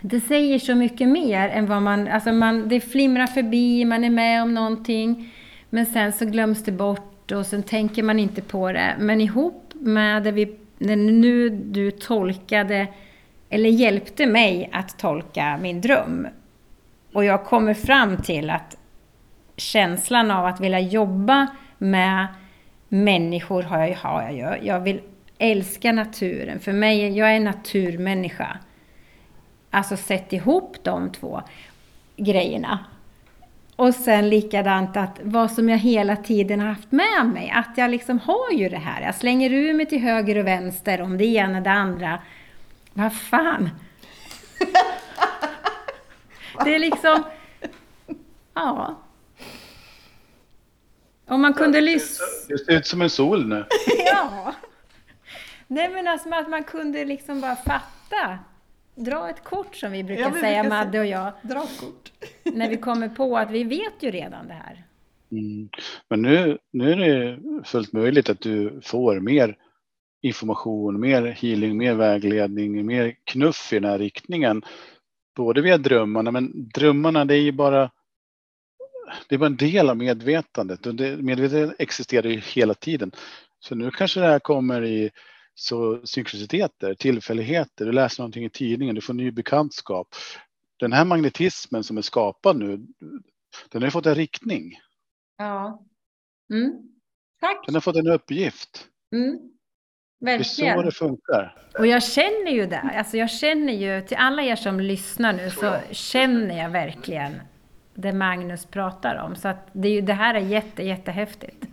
[0.00, 2.08] det säger så mycket mer än vad man...
[2.08, 5.32] Alltså man, det flimrar förbi, man är med om någonting.
[5.70, 8.96] Men sen så glöms det bort och sen tänker man inte på det.
[8.98, 12.86] Men ihop med det vi, när nu du tolkade,
[13.48, 16.26] eller hjälpte mig att tolka min dröm.
[17.12, 18.76] Och jag kommer fram till att
[19.60, 21.46] känslan av att vilja jobba
[21.78, 22.26] med
[22.88, 24.64] människor har jag, har jag.
[24.64, 25.00] Jag vill
[25.38, 26.60] älska naturen.
[26.60, 28.58] För mig, jag är naturmänniska.
[29.70, 31.42] Alltså sätt ihop de två
[32.16, 32.78] grejerna.
[33.76, 37.90] Och sen likadant att vad som jag hela tiden har haft med mig, att jag
[37.90, 39.02] liksom har ju det här.
[39.02, 42.18] Jag slänger ur mig till höger och vänster om det ena och det andra.
[42.92, 43.70] Vad fan!
[46.64, 47.22] Det är liksom...
[48.54, 48.96] Ja.
[51.30, 52.26] Om man kunde lyssna...
[52.48, 53.64] Det ser ut som en sol nu.
[54.06, 54.54] ja.
[55.66, 58.38] Nej men alltså att man kunde liksom bara fatta
[58.94, 61.32] dra ett kort som vi brukar ja, säga, Madde och jag.
[61.42, 62.12] Dra kort.
[62.54, 64.84] när vi kommer på att vi vet ju redan det här.
[65.30, 65.68] Mm.
[66.08, 69.56] Men nu, nu är det fullt möjligt att du får mer
[70.22, 74.62] information, mer healing, mer vägledning, mer knuff i den här riktningen.
[75.36, 77.90] Både via drömmarna, men drömmarna det är ju bara
[79.28, 83.12] det är bara en del av medvetandet och det, medvetandet existerar ju hela tiden.
[83.60, 85.10] Så nu kanske det här kommer i
[85.54, 90.08] så synkroniciteter, tillfälligheter, du läser någonting i tidningen, du får ny bekantskap.
[90.78, 92.86] Den här magnetismen som är skapad nu,
[93.68, 94.80] den har fått en riktning.
[95.38, 95.86] Ja.
[96.52, 96.72] Mm.
[97.40, 97.66] Tack.
[97.66, 98.88] Den har fått en uppgift.
[99.12, 99.38] Mm.
[100.20, 100.92] Det är så det Verkligen.
[100.92, 101.68] funkar.
[101.78, 102.80] Och jag känner ju det.
[102.80, 107.40] Alltså jag känner ju, till alla er som lyssnar nu, så känner jag verkligen
[107.94, 109.36] det Magnus pratar om.
[109.36, 111.64] Så att det, är ju, det här är jätte, jättehäftigt.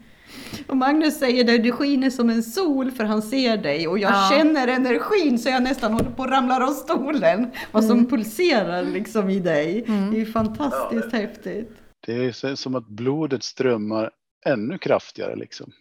[0.68, 4.12] Och Magnus säger det, du skiner som en sol för han ser dig och jag
[4.12, 4.30] Ja.
[4.32, 7.52] känner energin så jag nästan håller på att ramla av stolen.
[7.72, 9.84] Vad som pulserar liksom i dig.
[9.88, 10.12] Mm.
[10.12, 11.72] Det är ju fantastiskt häftigt.
[12.08, 14.12] Det är som att blodet strömmar
[14.46, 15.72] ännu kraftigare liksom.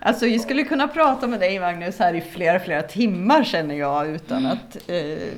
[0.00, 4.08] Alltså vi skulle kunna prata med dig Magnus här i flera, flera timmar känner jag
[4.10, 5.28] utan att eh,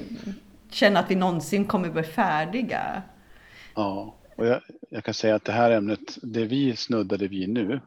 [0.71, 3.03] känna att vi någonsin kommer bli färdiga.
[3.75, 4.61] Ja, och jag,
[4.91, 7.81] jag kan säga att det här ämnet, det vi snuddade vid nu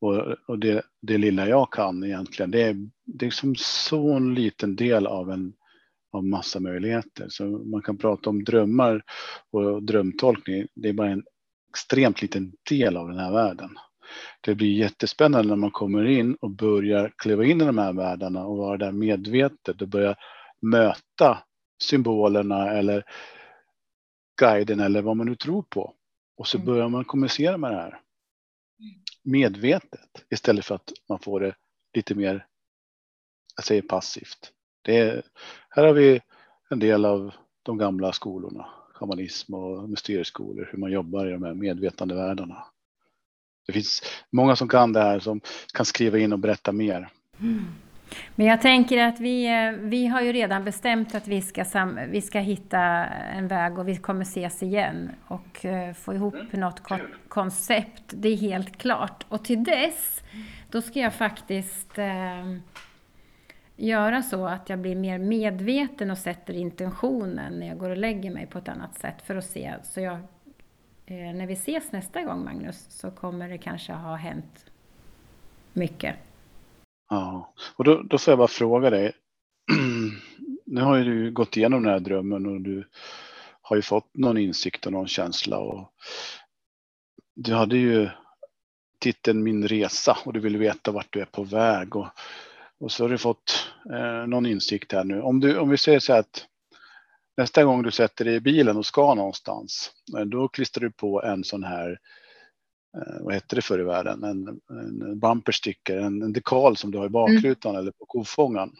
[0.00, 4.34] och, och det, det lilla jag kan egentligen, det är, det är som så en
[4.34, 5.52] liten del av en
[6.12, 7.26] av massa möjligheter.
[7.28, 9.02] Så man kan prata om drömmar
[9.50, 10.66] och drömtolkning.
[10.74, 11.24] Det är bara en
[11.70, 13.70] extremt liten del av den här världen.
[14.40, 18.44] Det blir jättespännande när man kommer in och börjar kliva in i de här världarna
[18.44, 20.16] och vara där medvetet och börja
[20.62, 21.38] möta
[21.82, 23.04] symbolerna eller
[24.36, 25.94] guiden eller vad man nu tror på.
[26.36, 26.66] Och så Mm.
[26.66, 28.00] börjar man kommunicera med det här.
[29.22, 31.54] Medvetet istället för att man får det
[31.94, 32.46] lite mer,
[33.56, 34.52] jag säger passivt.
[34.82, 35.22] Det är,
[35.68, 36.20] här har vi
[36.70, 41.54] en del av de gamla skolorna, shamanism och mysterieskolor, hur man jobbar i de här
[41.54, 42.64] medvetandevärldarna.
[43.66, 45.40] Det finns många som kan det här som
[45.74, 47.08] kan skriva in och berätta mer.
[48.34, 51.98] Men jag tänker att vi, eh, vi har ju redan bestämt att vi ska, sam,
[52.08, 56.82] vi ska hitta en väg och vi kommer ses igen och eh, få ihop något
[56.82, 56.98] ko-
[57.28, 58.02] koncept.
[58.08, 59.26] Det är helt klart.
[59.28, 60.22] Och till dess,
[60.70, 62.56] då ska jag faktiskt eh,
[63.76, 68.30] göra så att jag blir mer medveten och sätter intentionen när jag går och lägger
[68.30, 69.74] mig på ett annat sätt för att se.
[69.82, 70.14] Så jag,
[71.06, 74.66] eh, när vi ses nästa gång, Magnus, så kommer det kanske ha hänt
[75.72, 76.16] mycket.
[77.12, 79.12] Ja, och då, då får jag bara fråga dig.
[80.66, 82.88] nu har ju du gått igenom den här drömmen och du
[83.62, 85.58] har ju fått någon insikt och någon känsla.
[85.58, 85.92] Och
[87.34, 88.08] du hade ju
[89.00, 91.96] titeln Min resa och du vill veta vart du är på väg.
[91.96, 92.06] Och,
[92.80, 95.20] och så har du fått eh, någon insikt här nu.
[95.20, 96.46] Om, du, om vi säger så här att
[97.36, 101.22] nästa gång du sätter dig i bilen och ska någonstans, eh, då klistrar du på
[101.22, 101.96] en sån här eh,
[103.20, 107.06] vad hette det förr i världen, en, en bumpersticker, en, en dekal som du har
[107.06, 108.72] i bakrutan eller på kofångaren.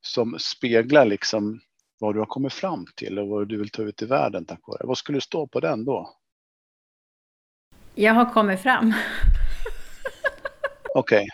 [0.00, 1.60] Som speglar liksom
[1.98, 4.60] vad du har kommit fram till och vad du vill ta ut i världen tack
[4.66, 4.86] vare.
[4.86, 6.14] Vad skulle stå på den då?
[7.94, 8.94] Jag har kommit fram.
[10.94, 11.28] Okej.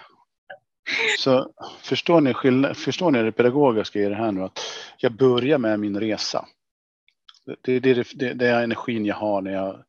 [1.19, 1.53] Så
[1.83, 4.43] förstår ni, skillnad, förstår ni det pedagogiska i det här nu?
[4.43, 4.61] Att
[4.99, 6.47] jag börjar med min resa.
[7.63, 9.85] Det, det, det, det är energin jag har när jag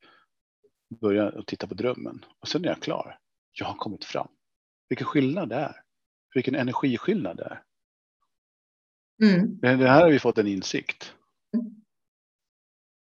[0.89, 2.25] börjar att titta på drömmen.
[2.39, 3.17] Och sen är jag klar.
[3.59, 4.27] Jag har kommit fram.
[4.89, 5.75] Vilken skillnad det är.
[6.35, 7.63] Vilken energiskillnad det är.
[9.23, 9.59] Mm.
[9.79, 11.13] Det här har vi fått en insikt.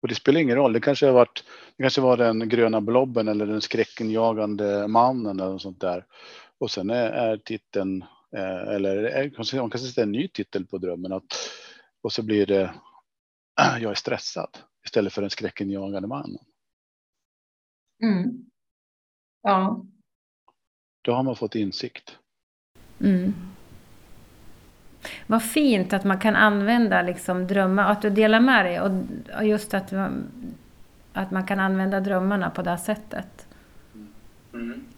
[0.03, 0.73] Och det spelar ingen roll.
[0.73, 1.45] Det kanske har varit,
[1.77, 6.07] det kanske var den gröna blobben eller den skräckenjagande mannen eller något sånt där.
[6.59, 8.03] Och sen är, är titeln,
[8.37, 11.13] eh, eller kanske- man kanske sätter en ny titel på drömmen.
[11.13, 11.25] Att,
[12.03, 12.75] och så blir det,
[13.81, 16.39] jag är stressad istället för den skräckenjagande mannen.
[18.03, 18.45] Mm.
[19.43, 19.85] Ja.
[21.03, 22.19] Då har man fått insikt.
[23.01, 23.35] Mm.
[25.27, 28.91] Vad fint att man kan använda liksom drömmar, att du delar med dig och
[29.47, 30.25] just att man,
[31.13, 33.49] att man kan använda drömmarna på det här sättet.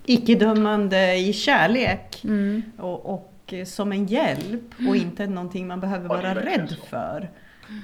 [0.05, 2.62] Icke-dömande i kärlek Mm.
[2.78, 7.30] och, och som en hjälp och inte någonting man behöver vara rädd för.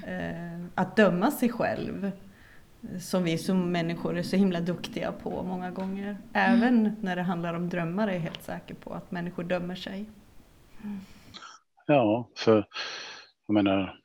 [0.07, 2.11] Eh, att döma sig själv.
[3.01, 6.17] Som vi som människor är så himla duktiga på många gånger.
[6.33, 10.05] Även när det handlar om drömmar är jag helt säker på att människor dömer sig.
[11.87, 12.67] Ja, för
[13.47, 13.99] jag menar,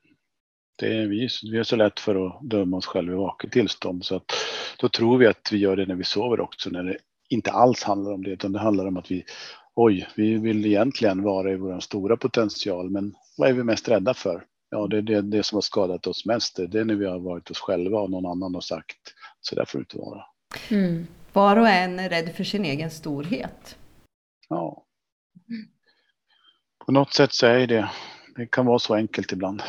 [0.78, 4.06] det är vi, vi är så lätt för att döma oss själva i vaket tillstånd
[4.06, 4.32] så att
[4.80, 6.98] då tror vi att vi gör det när vi sover också när det
[7.30, 9.26] inte alls handlar om det utan det handlar om att vi
[9.76, 14.14] oj, vi vill egentligen vara i vår stora potential men vad är vi mest rädda
[14.14, 14.44] för?
[14.70, 16.56] Ja, det är det, det som har skadat oss mest.
[16.56, 18.98] Det är när vi har varit oss själva och någon annan har sagt
[19.42, 20.24] så där får det inte vara.
[20.70, 21.08] Mm.
[21.34, 23.78] Var och en är rädd för sin egen storhet.
[24.50, 24.84] Ja.
[26.86, 27.90] På något sätt så är det,
[28.36, 29.64] det kan vara så enkelt ibland.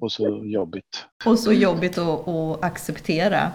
[0.00, 1.06] Och så jobbigt.
[1.26, 3.52] Och så jobbigt att, att acceptera.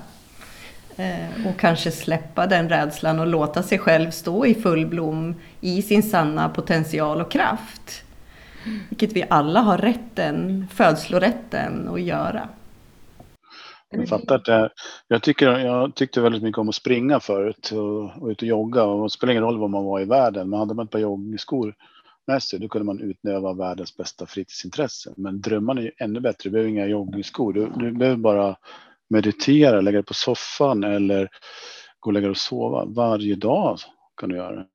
[0.95, 5.81] Eh, och kanske släppa den rädslan och låta sig själv stå i full blom i
[5.81, 8.03] sin sanna potential och kraft.
[8.89, 12.49] Vilket vi alla har rätten, födslorätten att göra.
[13.89, 14.69] Jag fattar att det,
[15.07, 18.83] jag, tycker, jag tyckte väldigt mycket om att springa förut och, och ut och jogga
[18.83, 20.99] och det spelar ingen roll var man var i världen men hade man ett par
[20.99, 21.73] joggskor
[22.23, 25.13] sportmässig, då kunde man utnöva världens bästa fritidsintresse.
[25.17, 26.49] Men drömmarna är ju ännu bättre.
[26.49, 27.53] Du behöver inga joggingskor.
[27.53, 28.55] Du, du behöver bara
[29.09, 31.29] meditera, lägga dig på soffan eller
[31.99, 32.85] gå och lägga dig och sova.
[32.85, 33.79] Varje dag
[34.17, 34.67] kan du göra det.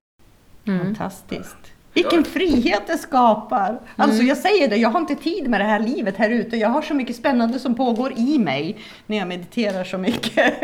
[0.67, 0.85] Mm.
[0.85, 1.78] Fantastiskt.
[2.03, 3.69] Vilken frihet det skapar!
[3.69, 3.81] Mm.
[3.97, 6.57] Alltså jag säger det, jag har inte tid med det här livet här ute.
[6.57, 10.55] Jag har så mycket spännande som pågår i mig när jag mediterar så mycket.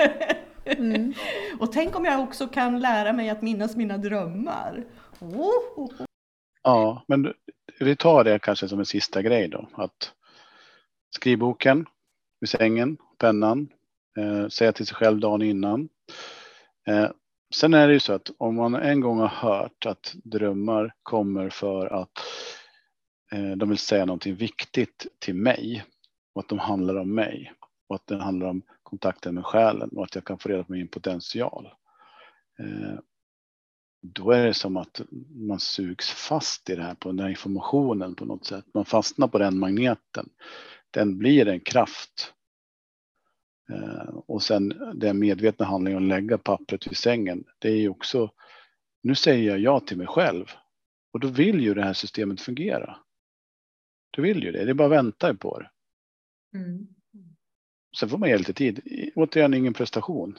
[0.64, 1.14] Mm.
[1.60, 4.84] och tänk om jag också kan lära mig att minnas mina drömmar.
[5.20, 5.90] Oh.
[6.62, 7.32] Ja, men
[7.80, 9.68] vi tar det kanske som en sista grej då.
[9.72, 10.12] Att
[11.10, 11.86] skrivboken
[12.40, 13.68] vid sängen, pennan,
[14.18, 15.88] eh, säga till sig själv dagen innan.
[16.86, 17.10] Eh,
[17.54, 21.50] sen är det ju så att om man en gång har hört att drömmar kommer
[21.50, 22.18] för att
[23.32, 25.84] eh, de vill säga någonting viktigt till mig
[26.34, 27.52] och att de handlar om mig
[27.88, 30.72] och att det handlar om kontakten med själen och att jag kan få reda på
[30.72, 31.68] min potential.
[32.58, 32.98] Eh,
[34.02, 35.00] då är det som att
[35.34, 38.64] man sugs fast i det här på den här informationen på något sätt.
[38.74, 40.28] Man fastnar på den magneten.
[40.90, 42.34] Den blir en kraft.
[43.70, 47.44] Eh, och sen den medvetna handlingen att lägga pappret vid sängen.
[47.58, 48.30] Det är ju också,
[49.02, 50.44] nu säger jag ja till mig själv.
[51.12, 52.96] Och då vill ju det här systemet fungera.
[54.10, 55.70] Du vill ju det, det är bara att vänta på det.
[56.58, 56.86] Mm.
[57.98, 58.80] Sen får man ge lite tid.
[59.14, 60.38] Återigen ingen prestation.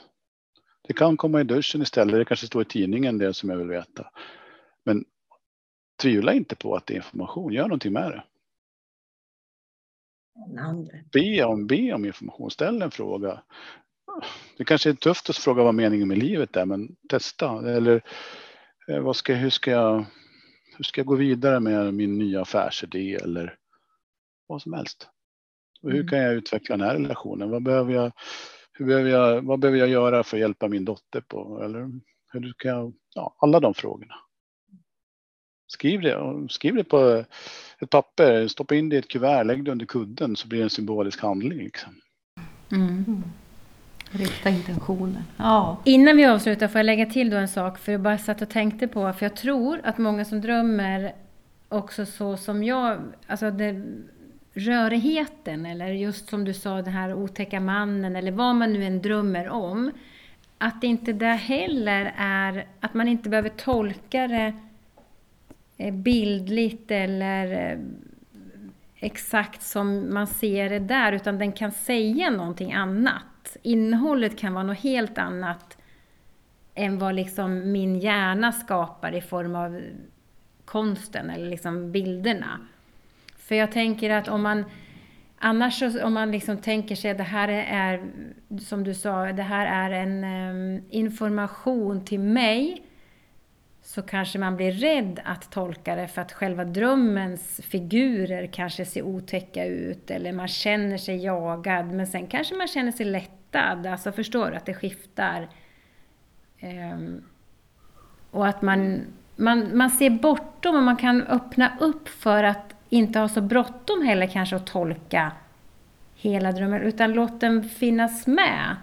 [0.88, 2.14] Det kan komma i duschen istället.
[2.14, 4.10] Det kanske står i tidningen det som jag vill veta.
[4.84, 5.04] Men
[6.02, 7.52] tvivla inte på att det är information.
[7.52, 8.24] Gör någonting med det.
[11.12, 12.50] Be om, be om information.
[12.50, 13.42] Ställ en fråga.
[14.58, 17.70] Det kanske är tufft att fråga vad meningen med livet är, men testa.
[17.70, 18.02] Eller
[18.88, 20.04] eh, vad ska, hur, ska jag,
[20.76, 23.56] hur ska jag gå vidare med min nya affärsidé eller
[24.46, 25.08] vad som helst.
[25.82, 26.08] Och hur mm.
[26.08, 27.50] kan jag utveckla den här relationen?
[27.50, 28.12] Vad behöver jag
[28.78, 31.62] hur behöver jag, vad behöver jag göra för att hjälpa min dotter på?
[31.64, 31.90] Eller
[32.32, 34.14] hur kan jag, ja, alla de frågorna.
[35.68, 37.24] Skriv det, skriv det på
[37.78, 40.64] ett papper, stoppa in det i ett kuvert, lägg det under kudden så blir det
[40.64, 41.58] en symbolisk handling.
[41.58, 41.94] Liksom.
[42.72, 43.22] Mm.
[44.10, 45.22] Rikta intentioner.
[45.36, 45.76] Ja.
[45.84, 48.50] Innan vi avslutar får jag lägga till då en sak, för jag bara satt och
[48.50, 51.12] tänkte på, för jag tror att många som drömmer
[51.68, 53.82] också så som jag, alltså det,
[54.54, 59.02] rörigheten eller just som du sa den här otäcka mannen eller vad man nu än
[59.02, 59.90] drömmer om.
[60.58, 64.52] Att det inte där heller är, att man inte behöver tolka det
[65.78, 67.78] Eh, bildligt eller eh,
[68.96, 73.56] exakt som man ser det där, utan den kan säga någonting annat.
[73.62, 75.78] Innehållet kan vara något helt annat
[76.74, 79.80] än vad liksom min hjärna skapar i form av
[80.64, 82.60] konsten eller liksom bilderna.
[83.38, 84.64] För jag tänker att om man
[85.38, 88.04] Annars om man liksom tänker sig att det här är,
[88.60, 92.85] som du sa, det här är en um, information till mig
[93.96, 99.02] så kanske man blir rädd att tolka det för att själva drömmens figurer kanske ser
[99.02, 104.12] otäcka ut eller man känner sig jagad men sen kanske man känner sig lättad, alltså
[104.12, 105.48] förstår du att det skiftar.
[106.62, 107.24] Um,
[108.30, 109.00] och att man,
[109.36, 114.02] man, man ser bortom och man kan öppna upp för att inte ha så bråttom
[114.02, 115.32] heller kanske att tolka
[116.14, 118.76] hela drömmen, utan låt den finnas med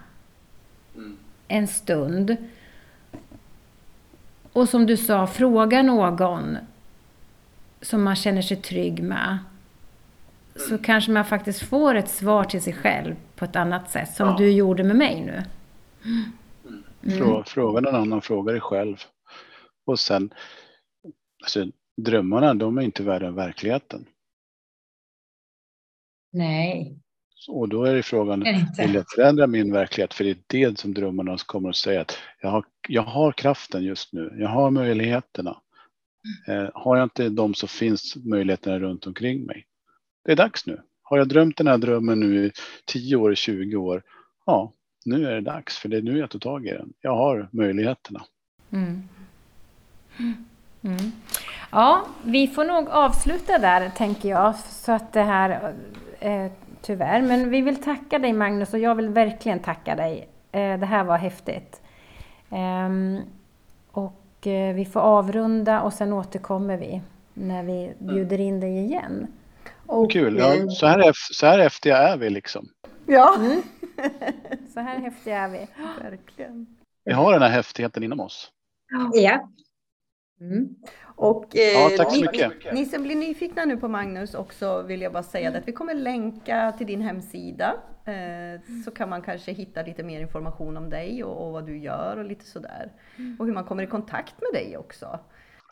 [0.95, 1.17] mm.
[1.47, 2.37] en stund.
[4.53, 6.57] Och som du sa, fråga någon
[7.81, 9.37] som man känner sig trygg med.
[10.55, 10.83] Så mm.
[10.83, 14.35] kanske man faktiskt får ett svar till sig själv på ett annat sätt, som ja.
[14.37, 15.43] du gjorde med mig nu.
[16.05, 17.43] Mm.
[17.45, 18.97] Fråga någon annan, fråga dig själv.
[19.85, 20.33] Och sen,
[21.43, 21.65] alltså,
[22.01, 24.05] drömmarna, de är inte värre än verkligheten.
[26.31, 27.02] Nej.
[27.47, 28.43] Och då är det frågan,
[28.77, 30.13] vill jag förändra min verklighet?
[30.13, 33.83] För det är det som drömmarna kommer att säga att jag har, jag har kraften
[33.83, 35.57] just nu, jag har möjligheterna.
[36.47, 39.65] Eh, har jag inte dem så finns möjligheterna runt omkring mig.
[40.25, 40.81] Det är dags nu.
[41.03, 42.51] Har jag drömt den här drömmen nu i
[42.85, 44.03] 10 år, 20 år?
[44.45, 44.73] Ja,
[45.05, 46.93] nu är det dags för det är nu jag tar tag i den.
[47.01, 48.23] Jag har möjligheterna.
[48.71, 49.03] Mm.
[50.83, 51.11] Mm.
[51.71, 55.73] Ja, vi får nog avsluta där tänker jag, så att det här
[56.19, 56.51] eh,
[56.83, 57.21] tyvärr.
[57.21, 60.29] Men vi vill tacka dig Magnus och jag vill verkligen tacka dig.
[60.51, 61.81] Eh, det här var häftigt.
[62.49, 62.89] Eh,
[63.91, 67.01] och eh, vi får avrunda och sen återkommer vi
[67.33, 69.27] när vi bjuder in dig igen.
[69.85, 72.69] Och, Kul, ja, så, här, så här häftiga är vi liksom.
[73.05, 73.35] Ja.
[73.39, 73.61] Mm.
[74.73, 75.67] så här häftiga är vi.
[76.03, 76.67] Verkligen.
[77.05, 78.51] Vi har den här häftigheten inom oss.
[79.13, 79.49] Ja.
[80.51, 80.75] Mm.
[81.15, 82.73] Och, eh, ja, tack så ni, mycket.
[82.73, 85.93] Ni, som blir nyfikna nu på Magnus också vill jag bara säga att vi kommer
[85.93, 87.75] länka till din hemsida.
[88.05, 91.77] Eh, så kan man kanske hitta lite mer information om dig och, och vad du
[91.77, 92.91] gör och lite sådär.
[93.17, 93.35] Mm.
[93.39, 95.19] Och hur man kommer i kontakt med dig också.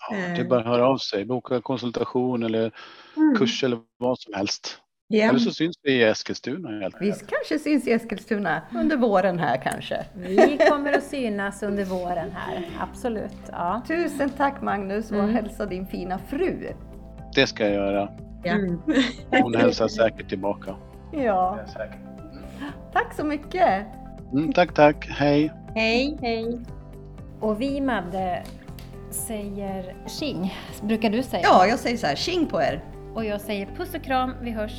[0.09, 2.71] Ja, det är bara att höra av sig, boka konsultation eller
[3.17, 3.35] Mm.
[3.35, 4.81] kurs eller vad som helst.
[5.11, 5.29] Ja.
[5.29, 9.57] Eller så syns vi i Eskilstuna helt Vi kanske syns i Eskilstuna under våren här
[9.63, 10.05] kanske.
[10.13, 13.37] Vi kommer att synas under våren här, absolut.
[13.51, 13.81] Ja.
[13.87, 15.35] Tusen tack Magnus och Mm.
[15.35, 16.67] hälsa din fina fru.
[17.35, 18.09] Det ska jag göra.
[18.43, 18.51] Ja.
[18.51, 18.79] Mm.
[19.43, 20.75] Hon hälsar säkert tillbaka.
[21.13, 21.97] Ja, säkert.
[22.93, 23.85] tack så mycket.
[24.33, 25.07] Mm, tack, tack.
[25.09, 25.51] Hej.
[25.75, 26.59] Hej, hej.
[27.39, 28.43] Och vi Madde
[29.09, 31.41] säger tjing, brukar du säga.
[31.43, 32.83] Ja, jag säger så här, tjing på er.
[33.15, 34.71] Och jag säger puss och kram, vi hörs